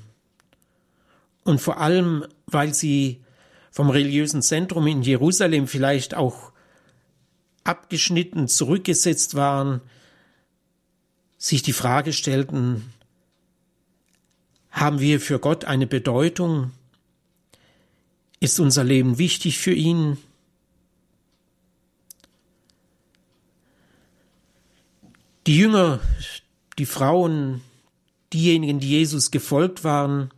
[1.44, 3.22] Und vor allem, weil sie
[3.70, 6.54] vom religiösen Zentrum in Jerusalem vielleicht auch
[7.64, 9.82] abgeschnitten zurückgesetzt waren,
[11.38, 12.94] sich die Frage stellten,
[14.72, 16.72] haben wir für Gott eine Bedeutung?
[18.44, 20.18] Ist unser Leben wichtig für ihn?
[25.48, 26.02] Die Jünger,
[26.78, 27.62] die Frauen,
[28.34, 30.30] diejenigen, die Jesus gefolgt waren,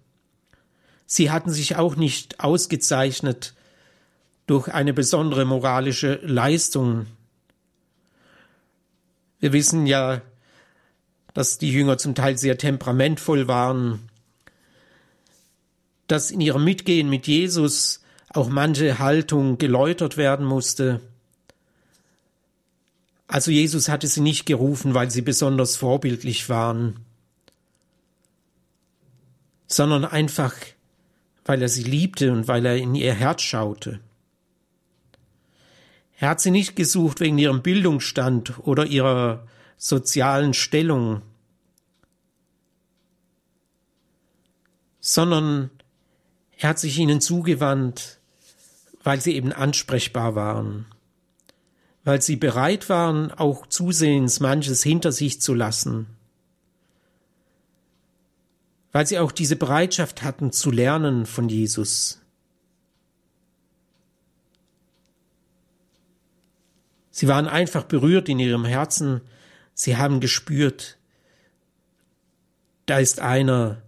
[1.08, 3.56] sie hatten sich auch nicht ausgezeichnet
[4.46, 7.08] durch eine besondere moralische Leistung.
[9.39, 10.22] Wir wissen ja,
[11.34, 14.08] dass die Jünger zum Teil sehr temperamentvoll waren,
[16.08, 21.02] dass in ihrem Mitgehen mit Jesus auch manche Haltung geläutert werden musste.
[23.28, 27.00] Also Jesus hatte sie nicht gerufen, weil sie besonders vorbildlich waren,
[29.68, 30.54] sondern einfach,
[31.46, 34.00] weil er sie liebte und weil er in ihr Herz schaute.
[36.18, 41.22] Er hat sie nicht gesucht wegen ihrem Bildungsstand oder ihrer sozialen Stellung,
[45.02, 45.70] sondern
[46.58, 48.20] er hat sich ihnen zugewandt,
[49.04, 50.86] weil sie eben ansprechbar waren.
[52.04, 56.08] Weil sie bereit waren, auch zusehends manches hinter sich zu lassen,
[58.91, 62.22] weil sie auch diese Bereitschaft hatten zu lernen von Jesus.
[67.12, 69.22] Sie waren einfach berührt in ihrem Herzen,
[69.74, 70.98] sie haben gespürt,
[72.86, 73.82] da ist einer,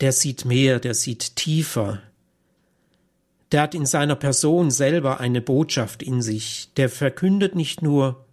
[0.00, 2.02] der sieht mehr, der sieht tiefer,
[3.52, 8.24] der hat in seiner Person selber eine Botschaft in sich, der verkündet nicht nur,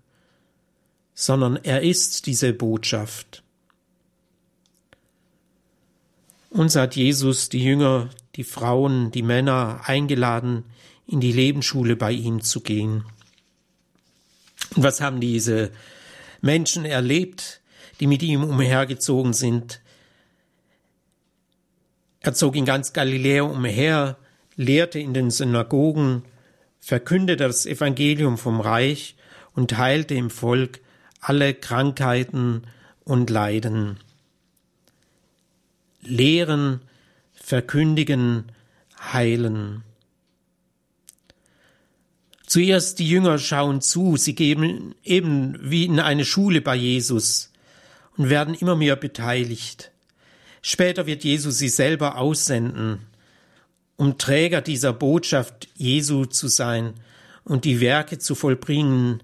[1.13, 3.41] sondern er ist diese Botschaft.
[6.49, 10.65] Uns hat Jesus die Jünger, die Frauen, die Männer eingeladen,
[11.07, 13.05] in die Lebensschule bei ihm zu gehen.
[14.75, 15.71] Und was haben diese
[16.41, 17.61] Menschen erlebt,
[17.99, 19.81] die mit ihm umhergezogen sind?
[22.25, 24.17] Er zog in ganz Galiläa umher,
[24.55, 26.23] lehrte in den Synagogen,
[26.79, 29.15] verkündete das Evangelium vom Reich
[29.53, 30.79] und heilte im Volk
[31.19, 32.63] alle Krankheiten
[33.03, 33.99] und Leiden.
[36.01, 36.81] Lehren,
[37.31, 38.51] verkündigen,
[39.13, 39.83] heilen.
[42.47, 47.51] Zuerst die Jünger schauen zu, sie geben eben wie in eine Schule bei Jesus
[48.17, 49.91] und werden immer mehr beteiligt.
[50.67, 53.05] Später wird Jesus sie selber aussenden
[53.97, 56.93] um Träger dieser Botschaft Jesu zu sein
[57.43, 59.21] und die Werke zu vollbringen,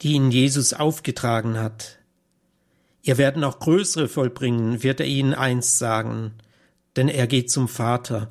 [0.00, 1.98] die ihn Jesus aufgetragen hat.
[3.02, 6.32] Ihr werden auch größere vollbringen, wird er ihnen einst sagen,
[6.94, 8.30] denn er geht zum Vater.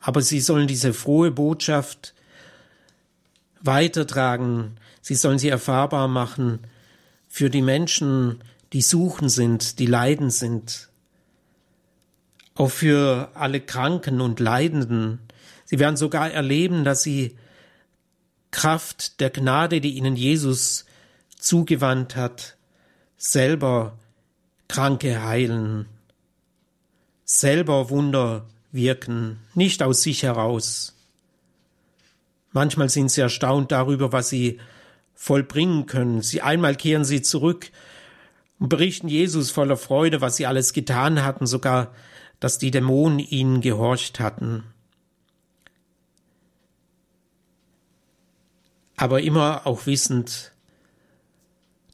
[0.00, 2.14] Aber sie sollen diese frohe Botschaft
[3.60, 6.60] weitertragen, sie sollen sie erfahrbar machen
[7.28, 10.89] für die Menschen, die suchen sind, die leiden sind,
[12.60, 15.18] auch für alle Kranken und Leidenden.
[15.64, 17.38] Sie werden sogar erleben, dass sie
[18.50, 20.84] Kraft der Gnade, die ihnen Jesus
[21.38, 22.56] zugewandt hat,
[23.16, 23.98] selber
[24.68, 25.86] Kranke heilen,
[27.24, 30.94] selber Wunder wirken, nicht aus sich heraus.
[32.52, 34.60] Manchmal sind sie erstaunt darüber, was sie
[35.14, 36.20] vollbringen können.
[36.20, 37.70] Sie einmal kehren sie zurück
[38.58, 41.94] und berichten Jesus voller Freude, was sie alles getan hatten, sogar
[42.40, 44.64] dass die Dämonen ihnen gehorcht hatten.
[48.96, 50.52] Aber immer auch wissend,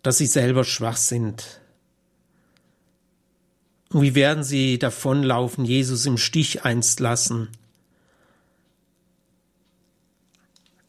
[0.03, 1.61] dass sie selber schwach sind.
[3.91, 7.49] Und wie werden sie davonlaufen, Jesus im Stich einst lassen?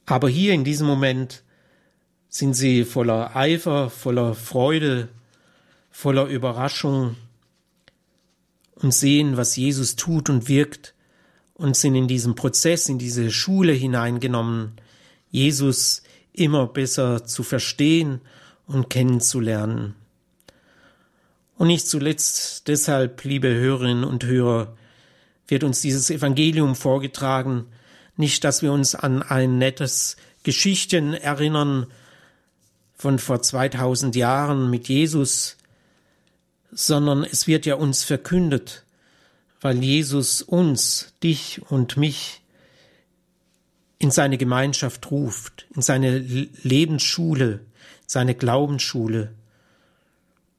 [0.06, 1.44] Aber hier in diesem Moment
[2.30, 5.10] sind sie voller Eifer, voller Freude,
[5.92, 7.16] voller Überraschung
[8.82, 10.94] und sehen, was Jesus tut und wirkt
[11.54, 14.74] und sind in diesem Prozess, in diese Schule hineingenommen,
[15.32, 16.04] Jesus
[16.34, 18.22] immer besser zu verstehen
[18.68, 19.96] und kennenzulernen.
[21.58, 24.78] Und nicht zuletzt deshalb, liebe Hörerinnen und Hörer,
[25.48, 27.66] wird uns dieses Evangelium vorgetragen,
[28.16, 31.88] nicht, dass wir uns an ein nettes Geschichten erinnern
[32.96, 35.57] von vor 2000 Jahren mit Jesus,
[36.72, 38.84] sondern es wird ja uns verkündet,
[39.62, 42.42] weil Jesus uns, dich und mich
[44.00, 47.62] in seine Gemeinschaft ruft, in seine Lebensschule,
[48.06, 49.34] seine Glaubensschule.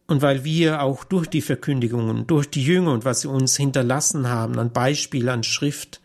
[0.06, 4.28] Und weil wir auch durch die Verkündigungen, durch die Jünger und was sie uns hinterlassen
[4.28, 6.00] haben, an Beispiel, an Schrift,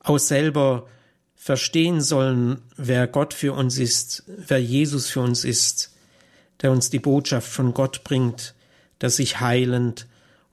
[0.00, 0.88] auch selber
[1.36, 5.93] verstehen sollen, wer Gott für uns ist, wer Jesus für uns ist,
[6.62, 8.54] der uns die Botschaft von Gott bringt,
[9.00, 10.06] der sich heilend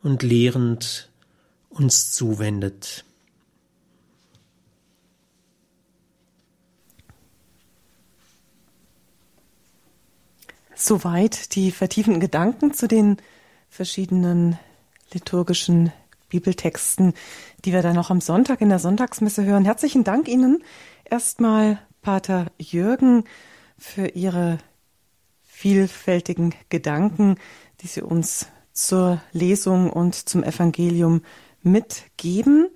[0.04, 1.10] und lehrend
[1.70, 3.06] uns zuwendet.
[10.76, 13.18] Soweit die vertiefenden Gedanken zu den
[13.70, 14.58] verschiedenen
[15.14, 15.94] liturgischen
[16.30, 17.14] Bibeltexten,
[17.64, 19.66] die wir dann noch am Sonntag in der Sonntagsmesse hören.
[19.66, 20.64] Herzlichen Dank Ihnen
[21.06, 23.26] erstmal, Pater Jürgen,
[23.78, 24.58] für Ihre
[25.62, 27.36] vielfältigen Gedanken,
[27.82, 31.22] die Sie uns zur Lesung und zum Evangelium
[31.62, 32.68] mitgeben.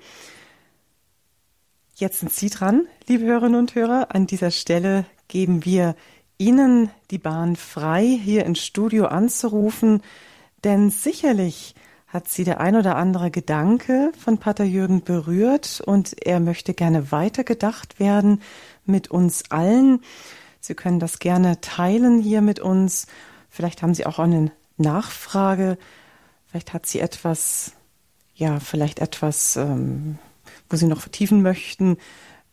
[1.95, 4.09] Jetzt sind Sie dran, liebe Hörerinnen und Hörer.
[4.13, 5.95] An dieser Stelle geben wir
[6.37, 10.03] Ihnen die Bahn frei, hier ins Studio anzurufen,
[10.63, 11.73] denn sicherlich
[12.05, 17.11] hat Sie der ein oder andere Gedanke von Pater Jürgen berührt und er möchte gerne
[17.11, 18.43] weitergedacht werden
[18.85, 20.01] mit uns allen.
[20.65, 23.07] Sie können das gerne teilen hier mit uns.
[23.49, 25.77] Vielleicht haben Sie auch eine Nachfrage.
[26.47, 27.73] Vielleicht hat Sie etwas,
[28.33, 30.17] ja, vielleicht etwas, ähm,
[30.69, 31.97] wo Sie noch vertiefen möchten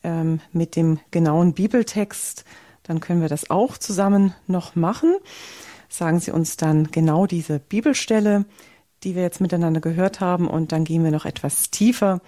[0.02, 2.44] ähm, mit dem genauen Bibeltext
[2.82, 5.14] dann können wir das auch zusammen noch machen.
[5.88, 8.44] Sagen Sie uns dann genau diese Bibelstelle,
[9.02, 12.20] die wir jetzt miteinander gehört haben, und dann gehen wir noch etwas tiefer.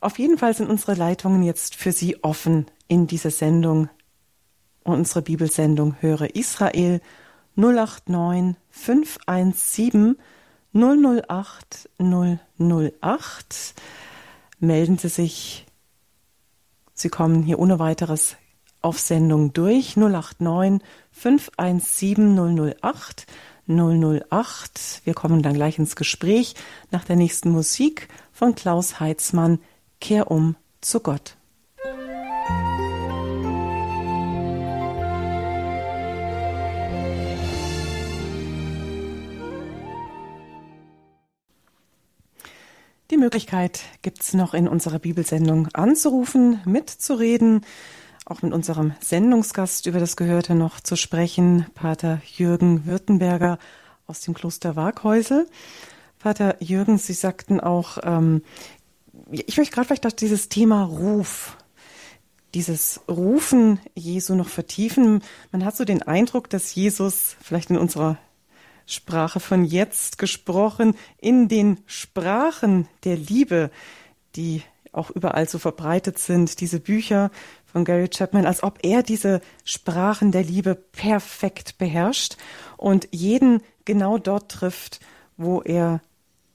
[0.00, 3.88] Auf jeden Fall sind unsere Leitungen jetzt für Sie offen in dieser Sendung.
[4.84, 7.00] Unsere Bibelsendung Höre Israel
[7.56, 10.16] 089 517
[10.72, 13.74] 008 008.
[14.58, 15.66] Melden Sie sich.
[16.94, 18.36] Sie kommen hier ohne weiteres
[18.82, 23.26] auf Sendung durch 089 517 008
[23.66, 25.02] 008.
[25.04, 26.54] Wir kommen dann gleich ins Gespräch
[26.90, 29.60] nach der nächsten Musik von Klaus Heitzmann
[30.00, 31.36] Kehr um zu Gott.
[43.10, 47.62] Die Möglichkeit gibt es noch in unserer Bibelsendung anzurufen, mitzureden
[48.24, 53.58] auch mit unserem Sendungsgast über das Gehörte noch zu sprechen, Pater Jürgen Württemberger
[54.06, 55.48] aus dem Kloster Waghäusel.
[56.20, 58.42] Pater Jürgen, Sie sagten auch, ähm,
[59.32, 61.56] ich möchte gerade vielleicht dieses Thema Ruf,
[62.54, 65.24] dieses Rufen Jesu noch vertiefen.
[65.50, 68.18] Man hat so den Eindruck, dass Jesus vielleicht in unserer
[68.90, 73.70] Sprache von jetzt gesprochen, in den Sprachen der Liebe,
[74.36, 74.62] die
[74.92, 77.30] auch überall so verbreitet sind, diese Bücher
[77.64, 82.36] von Gary Chapman, als ob er diese Sprachen der Liebe perfekt beherrscht
[82.76, 85.00] und jeden genau dort trifft,
[85.36, 86.00] wo er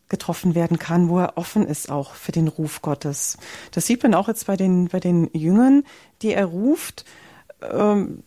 [0.10, 3.38] getroffen werden kann, wo er offen ist auch für den Ruf Gottes.
[3.72, 5.84] Das sieht man auch jetzt bei den, bei den Jüngern,
[6.22, 7.06] die er ruft.
[7.62, 8.24] Ähm,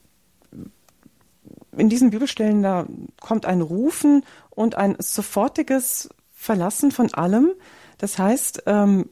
[1.77, 2.87] in diesen Bibelstellen, da
[3.21, 7.53] kommt ein Rufen und ein sofortiges Verlassen von allem.
[7.99, 9.09] Das heißt, ähm,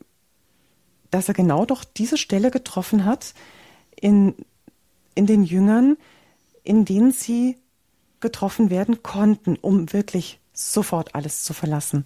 [1.11, 3.35] dass er genau doch diese Stelle getroffen hat,
[4.01, 4.35] in,
[5.15, 5.97] in den Jüngern,
[6.63, 7.59] in denen sie
[8.21, 12.05] getroffen werden konnten, um wirklich sofort alles zu verlassen.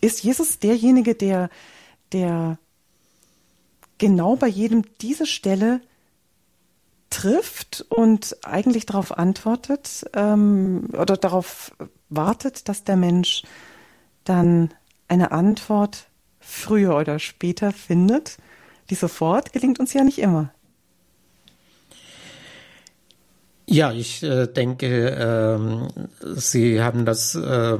[0.00, 1.50] Ist Jesus derjenige, der,
[2.12, 2.58] der
[3.98, 5.82] genau bei jedem diese Stelle
[7.10, 11.72] trifft und eigentlich darauf antwortet ähm, oder darauf
[12.08, 13.42] wartet, dass der Mensch
[14.24, 14.72] dann
[15.08, 16.06] eine Antwort
[16.38, 18.38] früher oder später findet?
[18.90, 20.52] die sofort gelingt uns ja nicht immer.
[23.66, 25.86] Ja, ich äh, denke, ähm,
[26.34, 27.78] Sie haben das äh,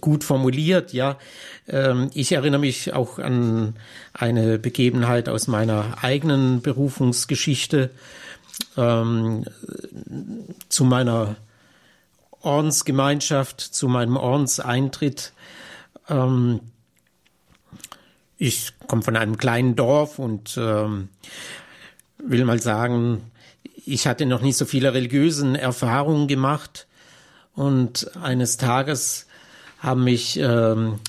[0.00, 0.94] gut formuliert.
[0.94, 1.18] Ja,
[1.68, 3.74] ähm, ich erinnere mich auch an
[4.14, 7.90] eine Begebenheit aus meiner eigenen Berufungsgeschichte
[8.76, 9.44] ähm,
[10.68, 11.36] zu meiner
[12.40, 15.32] Ordensgemeinschaft, zu meinem Ordenseintritt.
[16.08, 16.60] Ähm,
[18.36, 21.08] ich komme von einem kleinen Dorf und ähm,
[22.18, 23.30] will mal sagen,
[23.84, 26.86] ich hatte noch nicht so viele religiösen Erfahrungen gemacht.
[27.54, 29.26] Und eines Tages
[29.78, 31.00] haben mich ähm,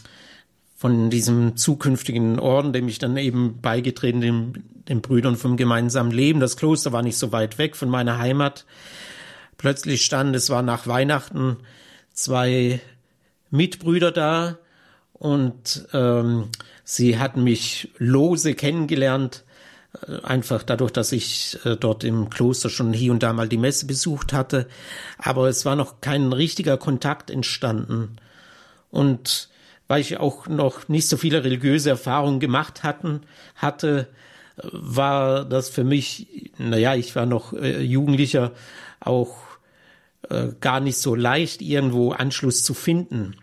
[0.75, 6.39] von diesem zukünftigen Orden, dem ich dann eben beigetreten, den Brüdern vom gemeinsamen Leben.
[6.39, 8.65] Das Kloster war nicht so weit weg von meiner Heimat.
[9.57, 11.57] Plötzlich stand, es war nach Weihnachten,
[12.13, 12.81] zwei
[13.51, 14.57] Mitbrüder da
[15.13, 16.49] und ähm,
[16.83, 19.43] sie hatten mich lose kennengelernt,
[20.07, 23.57] äh, einfach dadurch, dass ich äh, dort im Kloster schon hier und da mal die
[23.57, 24.67] Messe besucht hatte.
[25.17, 28.15] Aber es war noch kein richtiger Kontakt entstanden.
[28.91, 29.49] Und
[29.87, 33.21] weil ich auch noch nicht so viele religiöse Erfahrungen gemacht hatten,
[33.55, 34.07] hatte,
[34.63, 38.51] war das für mich, naja, ich war noch äh, Jugendlicher,
[38.99, 39.37] auch
[40.29, 43.35] äh, gar nicht so leicht, irgendwo Anschluss zu finden,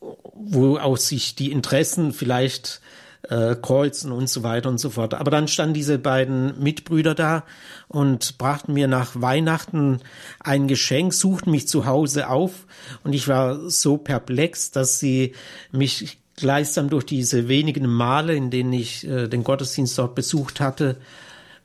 [0.00, 2.80] wo auch sich die Interessen vielleicht
[3.28, 5.14] äh, kreuzen und so weiter und so fort.
[5.14, 7.44] Aber dann standen diese beiden Mitbrüder da
[7.88, 10.00] und brachten mir nach Weihnachten
[10.40, 12.66] ein Geschenk, suchten mich zu Hause auf
[13.04, 15.34] und ich war so perplex, dass sie
[15.70, 20.96] mich gleichsam durch diese wenigen Male, in denen ich äh, den Gottesdienst dort besucht hatte,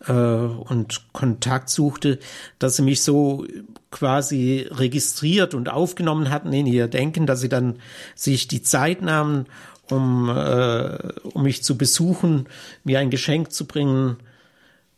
[0.08, 2.20] äh, und Kontakt suchte,
[2.60, 3.46] dass sie mich so
[3.90, 7.80] quasi registriert und aufgenommen hatten in ihr Denken, dass sie dann
[8.14, 9.48] sich die Zeit nahmen
[9.90, 12.48] um, äh, um mich zu besuchen,
[12.84, 14.18] mir ein Geschenk zu bringen.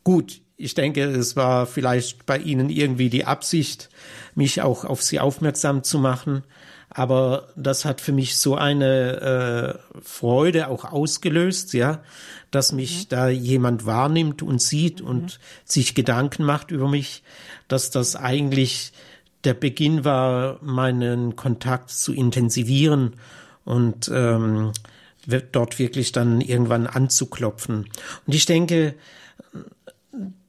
[0.04, 3.88] Gut, ich denke, es war vielleicht bei Ihnen irgendwie die Absicht,
[4.34, 6.42] mich auch auf Sie aufmerksam zu machen.
[6.90, 12.02] Aber das hat für mich so eine äh, Freude auch ausgelöst, ja,
[12.50, 13.08] dass mich mhm.
[13.10, 15.06] da jemand wahrnimmt und sieht mhm.
[15.06, 17.22] und sich Gedanken macht über mich,
[17.68, 18.92] dass das eigentlich
[19.44, 23.14] der Beginn war, meinen Kontakt zu intensivieren
[23.64, 24.72] und ähm,
[25.52, 27.88] dort wirklich dann irgendwann anzuklopfen.
[28.26, 28.94] Und ich denke,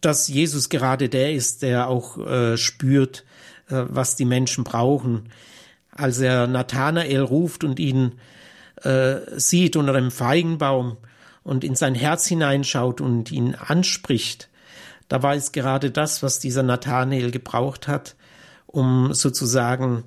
[0.02, 3.24] dass Jesus gerade der ist, der auch äh, spürt,
[3.70, 5.30] äh, was die Menschen brauchen.
[5.92, 8.14] Als er Nathanael ruft und ihn
[8.84, 10.98] äh, sieht unter dem Feigenbaum
[11.44, 14.50] und in sein Herz hineinschaut und ihn anspricht,
[15.08, 18.16] da war es gerade das, was dieser Nathanael gebraucht hat,
[18.66, 20.06] um sozusagen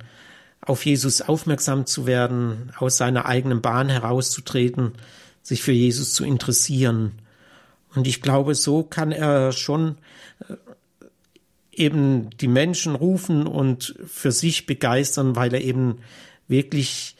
[0.62, 4.92] auf Jesus aufmerksam zu werden, aus seiner eigenen Bahn herauszutreten,
[5.42, 7.12] sich für Jesus zu interessieren.
[7.94, 9.98] Und ich glaube, so kann er schon
[10.48, 10.54] äh,
[11.78, 15.98] eben die Menschen rufen und für sich begeistern, weil er eben
[16.48, 17.16] wirklich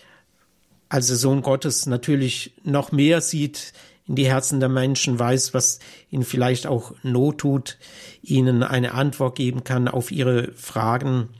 [0.89, 3.73] als der Sohn Gottes natürlich noch mehr sieht
[4.07, 5.79] in die Herzen der Menschen, weiß, was
[6.11, 7.79] ihnen vielleicht auch Not tut,
[8.23, 11.31] ihnen eine Antwort geben kann auf ihre Fragen.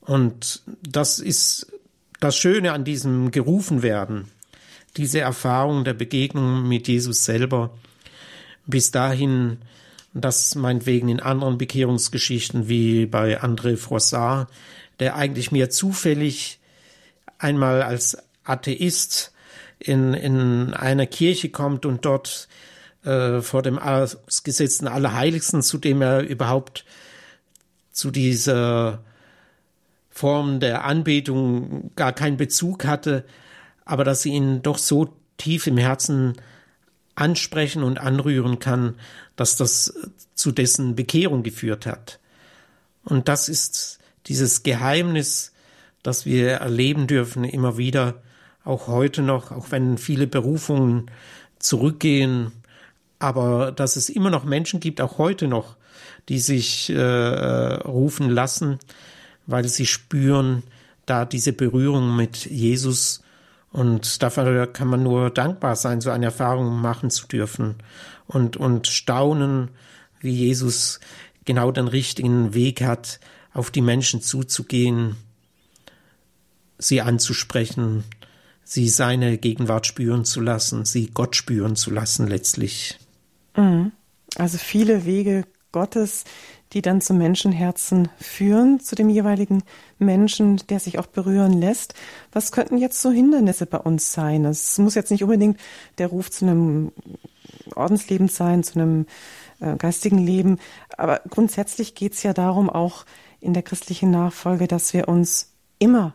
[0.00, 1.72] Und das ist
[2.20, 4.28] das Schöne an diesem gerufen werden,
[4.96, 7.70] diese Erfahrung der Begegnung mit Jesus selber.
[8.66, 9.58] Bis dahin,
[10.20, 14.48] das meinetwegen in anderen Bekehrungsgeschichten wie bei André Froissart,
[15.00, 16.58] der eigentlich mehr zufällig
[17.38, 19.32] einmal als Atheist
[19.78, 22.48] in, in einer Kirche kommt und dort
[23.04, 26.84] äh, vor dem ausgesetzten Allerheiligsten, zu dem er überhaupt
[27.92, 29.04] zu dieser
[30.10, 33.24] Form der Anbetung gar keinen Bezug hatte,
[33.84, 36.34] aber dass sie ihn doch so tief im Herzen
[37.18, 38.94] ansprechen und anrühren kann,
[39.36, 39.94] dass das
[40.34, 42.18] zu dessen Bekehrung geführt hat.
[43.04, 45.52] Und das ist dieses Geheimnis,
[46.02, 48.22] das wir erleben dürfen immer wieder,
[48.64, 51.10] auch heute noch, auch wenn viele Berufungen
[51.58, 52.52] zurückgehen,
[53.18, 55.76] aber dass es immer noch Menschen gibt, auch heute noch,
[56.28, 58.78] die sich äh, rufen lassen,
[59.46, 60.62] weil sie spüren
[61.06, 63.22] da diese Berührung mit Jesus
[63.70, 67.76] und dafür kann man nur dankbar sein, so eine Erfahrung machen zu dürfen
[68.26, 69.70] und, und staunen,
[70.20, 71.00] wie Jesus
[71.44, 73.20] genau den richtigen Weg hat,
[73.52, 75.16] auf die Menschen zuzugehen,
[76.78, 78.04] sie anzusprechen,
[78.64, 82.98] sie seine Gegenwart spüren zu lassen, sie Gott spüren zu lassen letztlich.
[83.56, 83.92] Mhm.
[84.36, 86.24] Also viele Wege Gottes,
[86.72, 89.62] die dann zum Menschenherzen führen, zu dem jeweiligen
[89.98, 91.94] Menschen, der sich auch berühren lässt.
[92.32, 94.44] Was könnten jetzt so Hindernisse bei uns sein?
[94.44, 95.58] Es muss jetzt nicht unbedingt
[95.98, 96.92] der Ruf zu einem
[97.74, 99.06] Ordensleben sein, zu einem
[99.60, 100.58] äh, geistigen Leben,
[100.96, 103.04] aber grundsätzlich geht es ja darum, auch
[103.40, 106.14] in der christlichen Nachfolge, dass wir uns immer,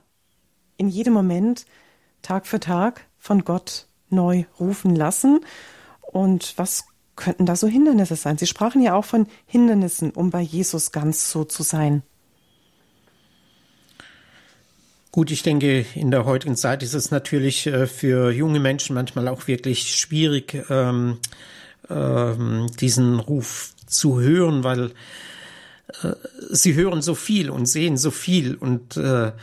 [0.78, 1.66] in jedem Moment,
[2.22, 5.42] Tag für Tag von Gott neu rufen lassen.
[6.02, 6.86] Und was
[7.16, 8.38] könnten da so Hindernisse sein?
[8.38, 12.04] Sie sprachen ja auch von Hindernissen, um bei Jesus ganz so zu sein.
[15.12, 19.28] Gut, ich denke, in der heutigen Zeit ist es natürlich äh, für junge Menschen manchmal
[19.28, 21.20] auch wirklich schwierig, ähm,
[21.88, 24.92] ähm, diesen Ruf zu hören, weil
[26.02, 26.14] äh,
[26.50, 29.34] sie hören so viel und sehen so viel und äh,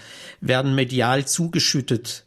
[0.40, 2.24] werden medial zugeschüttet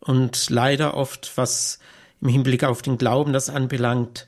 [0.00, 1.78] und leider oft, was
[2.20, 4.26] im Hinblick auf den Glauben das anbelangt,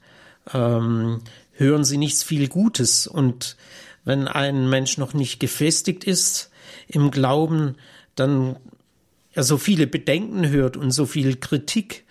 [0.52, 1.20] ähm,
[1.52, 3.56] hören sie nichts viel Gutes und
[4.04, 6.50] wenn ein Mensch noch nicht gefestigt ist
[6.88, 7.76] im Glauben,
[8.16, 8.56] dann
[9.32, 12.04] er so viele Bedenken hört und so viel Kritik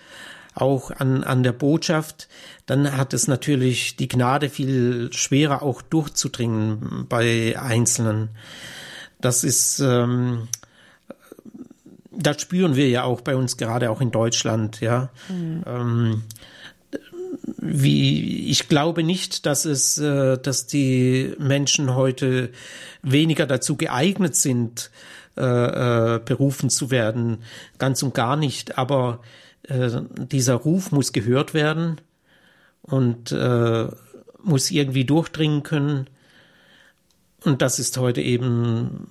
[0.53, 2.27] auch an, an der Botschaft,
[2.65, 8.29] dann hat es natürlich die Gnade viel schwerer auch durchzudringen bei Einzelnen.
[9.21, 10.47] Das ist, ähm,
[12.11, 15.09] das spüren wir ja auch bei uns gerade auch in Deutschland, ja.
[15.29, 15.63] Mhm.
[15.65, 16.23] Ähm,
[17.62, 22.51] wie ich glaube nicht, dass es, äh, dass die Menschen heute
[23.03, 24.89] weniger dazu geeignet sind,
[25.38, 27.43] äh, äh, berufen zu werden,
[27.78, 28.78] ganz und gar nicht.
[28.78, 29.22] Aber
[29.64, 32.01] äh, dieser Ruf muss gehört werden
[32.82, 33.88] und äh,
[34.43, 36.07] muss irgendwie durchdringen können.
[37.43, 39.07] Und das ist heute eben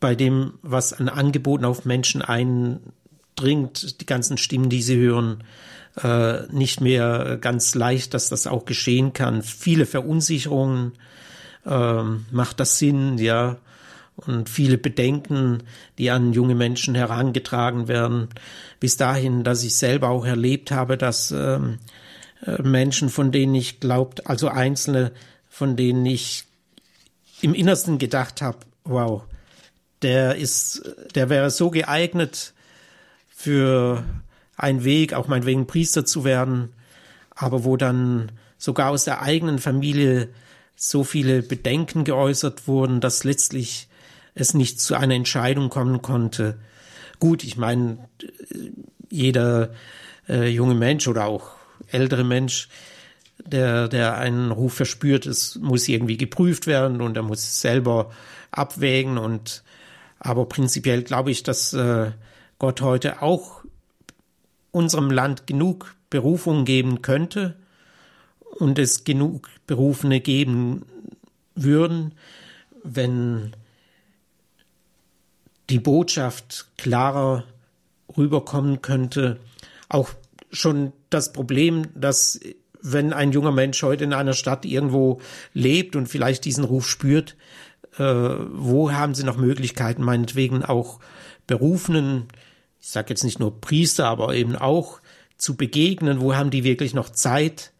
[0.00, 5.44] bei dem, was an Angeboten auf Menschen eindringt, die ganzen Stimmen, die sie hören,
[6.02, 9.42] äh, nicht mehr ganz leicht, dass das auch geschehen kann.
[9.42, 10.92] Viele Verunsicherungen,
[11.66, 13.56] äh, macht das Sinn, ja,
[14.16, 15.62] und viele Bedenken,
[15.98, 18.28] die an junge Menschen herangetragen werden,
[18.78, 21.78] bis dahin, dass ich selber auch erlebt habe, dass ähm,
[22.44, 25.12] äh, Menschen, von denen ich glaubt, also Einzelne,
[25.48, 26.44] von denen ich
[27.40, 29.22] im Innersten gedacht habe, wow,
[30.02, 30.82] der ist,
[31.14, 32.52] der wäre so geeignet
[33.28, 34.04] für
[34.60, 36.72] einen Weg, auch meinetwegen Priester zu werden,
[37.30, 40.28] aber wo dann sogar aus der eigenen Familie
[40.76, 43.88] so viele Bedenken geäußert wurden, dass letztlich
[44.34, 46.58] es nicht zu einer Entscheidung kommen konnte.
[47.18, 48.08] Gut, ich meine,
[49.10, 49.70] jeder
[50.28, 51.50] äh, junge Mensch oder auch
[51.88, 52.68] ältere Mensch,
[53.44, 58.10] der, der einen Ruf verspürt, es muss irgendwie geprüft werden und er muss selber
[58.50, 59.62] abwägen und
[60.18, 62.10] aber prinzipiell glaube ich, dass äh,
[62.58, 63.59] Gott heute auch
[64.70, 67.56] unserem Land genug Berufung geben könnte
[68.40, 70.84] und es genug Berufene geben
[71.54, 72.14] würden,
[72.82, 73.54] wenn
[75.70, 77.44] die Botschaft klarer
[78.16, 79.38] rüberkommen könnte.
[79.88, 80.10] Auch
[80.50, 82.40] schon das Problem, dass
[82.82, 85.20] wenn ein junger Mensch heute in einer Stadt irgendwo
[85.52, 87.36] lebt und vielleicht diesen Ruf spürt,
[87.98, 91.00] äh, wo haben sie noch Möglichkeiten, meinetwegen auch
[91.46, 92.28] berufenen,
[92.80, 95.00] ich sage jetzt nicht nur Priester, aber eben auch
[95.36, 97.72] zu begegnen, wo haben die wirklich noch Zeit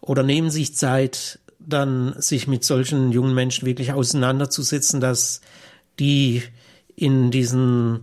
[0.00, 5.40] oder nehmen sich Zeit, dann sich mit solchen jungen Menschen wirklich auseinanderzusetzen, dass
[5.98, 6.42] die
[6.94, 8.00] in diesen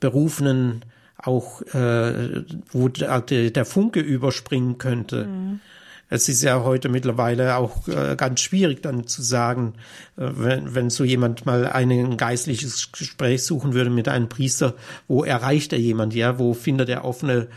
[0.00, 0.84] Berufenen
[1.16, 5.26] auch, äh, wo der, Funke überspringen könnte.
[5.26, 5.60] Mhm.
[6.08, 9.74] Es ist ja heute mittlerweile auch äh, ganz schwierig dann zu sagen,
[10.16, 14.74] äh, wenn, wenn so jemand mal ein geistliches Gespräch suchen würde mit einem Priester,
[15.08, 17.48] wo erreicht er jemand, ja, wo findet er offene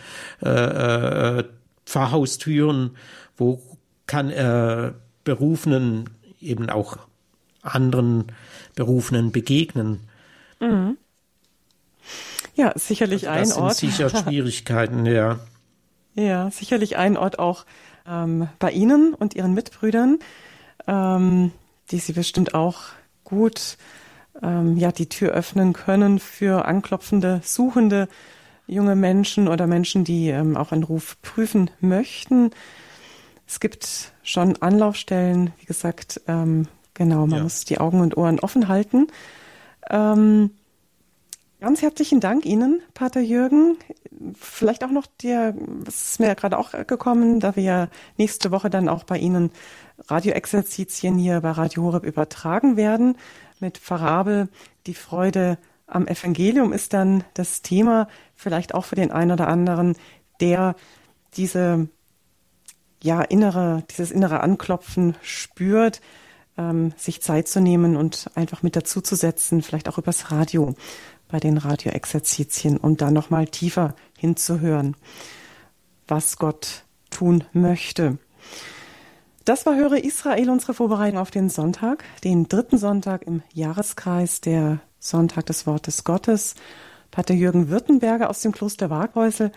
[0.41, 1.43] äh, äh,
[1.85, 2.97] Pfarrhaustüren,
[3.37, 3.61] wo
[4.07, 6.09] kann er Berufenen,
[6.41, 6.97] eben auch
[7.61, 8.31] anderen
[8.75, 9.99] Berufenen begegnen.
[10.59, 10.97] Mhm.
[12.55, 13.71] Ja, sicherlich also ein Ort.
[13.71, 15.39] Das sind sicher Schwierigkeiten, ja.
[16.15, 17.65] Ja, sicherlich ein Ort auch
[18.07, 20.19] ähm, bei Ihnen und Ihren Mitbrüdern,
[20.87, 21.51] ähm,
[21.91, 22.81] die Sie bestimmt auch
[23.23, 23.77] gut
[24.41, 28.07] ähm, ja die Tür öffnen können für anklopfende, suchende
[28.67, 32.51] junge Menschen oder Menschen, die ähm, auch einen Ruf prüfen möchten.
[33.47, 37.43] Es gibt schon Anlaufstellen, wie gesagt, ähm, genau, man ja.
[37.43, 39.07] muss die Augen und Ohren offen halten.
[39.89, 40.51] Ähm,
[41.59, 43.77] ganz herzlichen Dank Ihnen, Pater Jürgen.
[44.33, 48.51] Vielleicht auch noch dir, was ist mir ja gerade auch gekommen, da wir ja nächste
[48.51, 49.51] Woche dann auch bei Ihnen
[50.07, 53.17] Radioexerzitien hier bei Radio Horeb übertragen werden.
[53.59, 54.47] Mit Pfarrer
[54.87, 55.57] Die Freude
[55.87, 59.95] am Evangelium ist dann das Thema, vielleicht auch für den einen oder anderen,
[60.39, 60.75] der
[61.35, 61.89] diese
[63.01, 66.01] ja innere, dieses innere Anklopfen spürt,
[66.57, 70.75] ähm, sich Zeit zu nehmen und einfach mit dazuzusetzen, vielleicht auch übers Radio
[71.29, 74.95] bei den Radioexerzitien und dann nochmal tiefer hinzuhören,
[76.07, 78.17] was Gott tun möchte.
[79.45, 84.79] Das war Höre Israel, unsere Vorbereitung auf den Sonntag, den dritten Sonntag im Jahreskreis, der
[84.99, 86.55] Sonntag des Wortes Gottes.
[87.09, 89.51] Pater Jürgen Württemberger aus dem Kloster Waghäusel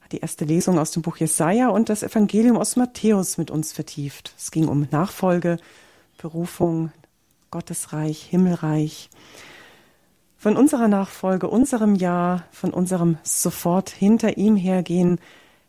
[0.00, 3.72] hat die erste Lesung aus dem Buch Jesaja und das Evangelium aus Matthäus mit uns
[3.72, 4.32] vertieft.
[4.38, 5.58] Es ging um Nachfolge,
[6.16, 6.92] Berufung,
[7.50, 9.10] Gottesreich, Himmelreich.
[10.44, 15.18] Von unserer Nachfolge, unserem Ja, von unserem sofort hinter ihm hergehen,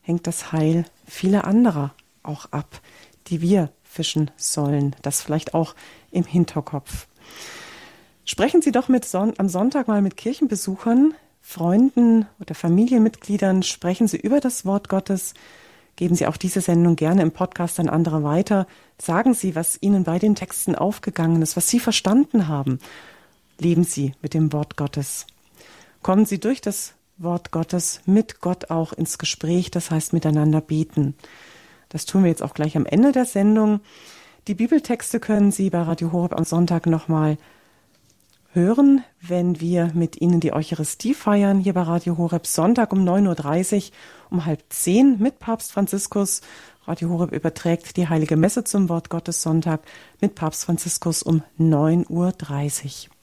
[0.01, 2.81] hängt das Heil vieler anderer auch ab,
[3.27, 4.93] die wir fischen sollen.
[5.01, 5.75] Das vielleicht auch
[6.11, 7.07] im Hinterkopf.
[8.25, 13.63] Sprechen Sie doch Son am Sonntag mal mit Kirchenbesuchern, Freunden oder Familienmitgliedern.
[13.63, 15.35] Sprechen Sie über das Wort Gottes.
[15.95, 18.67] Geben Sie auch diese Sendung gerne im Podcast an andere weiter.
[19.01, 22.81] Sagen Sie, was Ihnen bei den Texten aufgegangen ist, was Sie verstanden haben.
[23.59, 25.27] Leben Sie mit dem Wort Gottes.
[26.01, 31.15] Kommen Sie durch das Wort Gottes mit Gott auch ins Gespräch, das heißt miteinander beten.
[31.89, 33.79] Das tun wir jetzt auch gleich am Ende der Sendung.
[34.47, 37.37] Die Bibeltexte können Sie bei Radio Horeb am Sonntag nochmal
[38.51, 43.75] hören, wenn wir mit Ihnen die Eucharistie feiern, hier bei Radio Horeb Sonntag um 9.30
[43.75, 43.91] Uhr,
[44.31, 46.41] um halb zehn mit Papst Franziskus.
[46.85, 49.81] Radio Horeb überträgt die Heilige Messe zum Wort Gottes Sonntag
[50.21, 53.14] mit Papst Franziskus um 9.30 Uhr.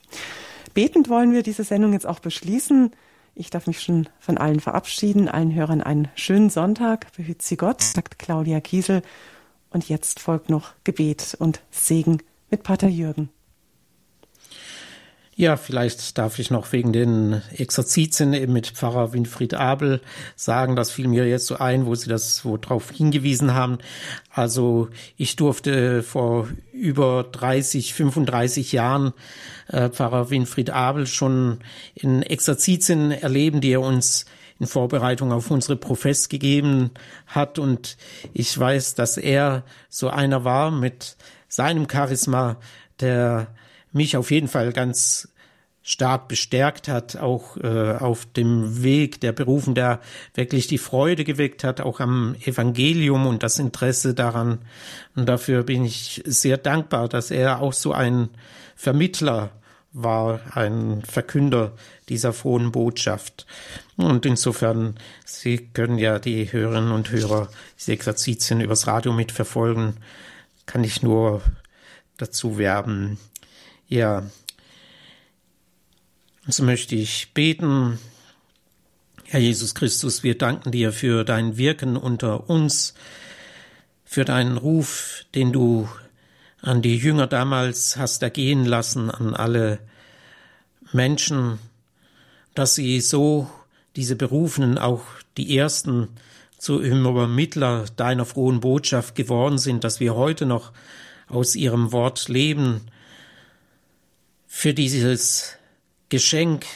[0.74, 2.92] Betend wollen wir diese Sendung jetzt auch beschließen.
[3.34, 7.12] Ich darf mich schon von allen verabschieden, allen Hörern einen schönen Sonntag.
[7.16, 9.02] Behüt Sie Gott, sagt Claudia Kiesel.
[9.70, 12.18] Und jetzt folgt noch Gebet und Segen
[12.50, 13.30] mit Pater Jürgen.
[15.34, 20.02] Ja, vielleicht darf ich noch wegen den Exerzitien eben mit Pfarrer Winfried Abel
[20.36, 23.78] sagen, das fiel mir jetzt so ein, wo Sie das wo drauf hingewiesen haben.
[24.30, 29.14] Also ich durfte vor über 30, 35 Jahren
[29.68, 31.60] äh, Pfarrer Winfried Abel schon
[31.94, 34.26] in Exerzitien erleben, die er uns
[34.60, 36.90] in Vorbereitung auf unsere Profess gegeben
[37.26, 37.58] hat.
[37.58, 37.96] Und
[38.34, 41.16] ich weiß, dass er so einer war mit
[41.48, 42.58] seinem Charisma,
[43.00, 43.48] der
[43.92, 45.28] mich auf jeden Fall ganz
[45.82, 50.00] stark bestärkt hat, auch äh, auf dem Weg der Berufen, der
[50.34, 54.60] wirklich die Freude geweckt hat, auch am Evangelium und das Interesse daran.
[55.16, 58.28] Und dafür bin ich sehr dankbar, dass er auch so ein
[58.76, 59.50] Vermittler
[59.92, 61.72] war, ein Verkünder
[62.08, 63.46] dieser frohen Botschaft.
[63.96, 69.96] Und insofern, Sie können ja die Hörerinnen und Hörer diese Exerzitien übers Radio mitverfolgen,
[70.64, 71.42] kann ich nur
[72.16, 73.18] dazu werben.
[73.92, 74.20] Ja.
[76.46, 77.98] Und so möchte ich beten.
[79.24, 82.94] Herr Jesus Christus, wir danken dir für dein Wirken unter uns,
[84.06, 85.90] für deinen Ruf, den du
[86.62, 89.78] an die Jünger damals hast ergehen lassen, an alle
[90.94, 91.58] Menschen,
[92.54, 93.50] dass sie so,
[93.94, 95.04] diese Berufenen, auch
[95.36, 96.08] die Ersten
[96.56, 100.72] zu Übermittler deiner frohen Botschaft geworden sind, dass wir heute noch
[101.28, 102.80] aus ihrem Wort leben,
[104.54, 105.56] für dieses
[106.10, 106.66] Geschenk.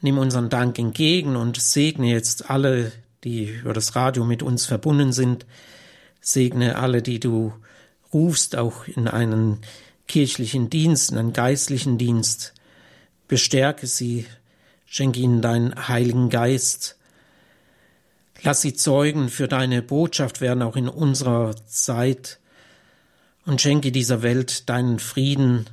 [0.00, 2.90] Nimm unseren Dank entgegen und segne jetzt alle,
[3.22, 5.46] die über das Radio mit uns verbunden sind.
[6.20, 7.52] Segne alle, die du
[8.12, 9.60] rufst, auch in einen
[10.08, 12.52] kirchlichen Dienst, in einen geistlichen Dienst.
[13.28, 14.26] Bestärke sie,
[14.86, 16.96] schenke ihnen deinen Heiligen Geist.
[18.42, 22.40] Lass sie Zeugen für deine Botschaft werden, auch in unserer Zeit,
[23.46, 25.66] und schenke dieser Welt deinen Frieden,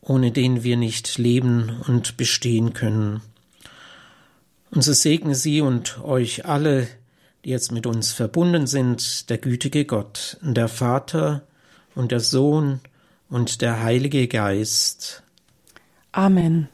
[0.00, 3.22] ohne den wir nicht leben und bestehen können.
[4.70, 6.88] Und so segne sie und euch alle,
[7.44, 11.42] die jetzt mit uns verbunden sind, der gütige Gott, der Vater
[11.94, 12.80] und der Sohn
[13.28, 15.22] und der Heilige Geist.
[16.12, 16.68] Amen.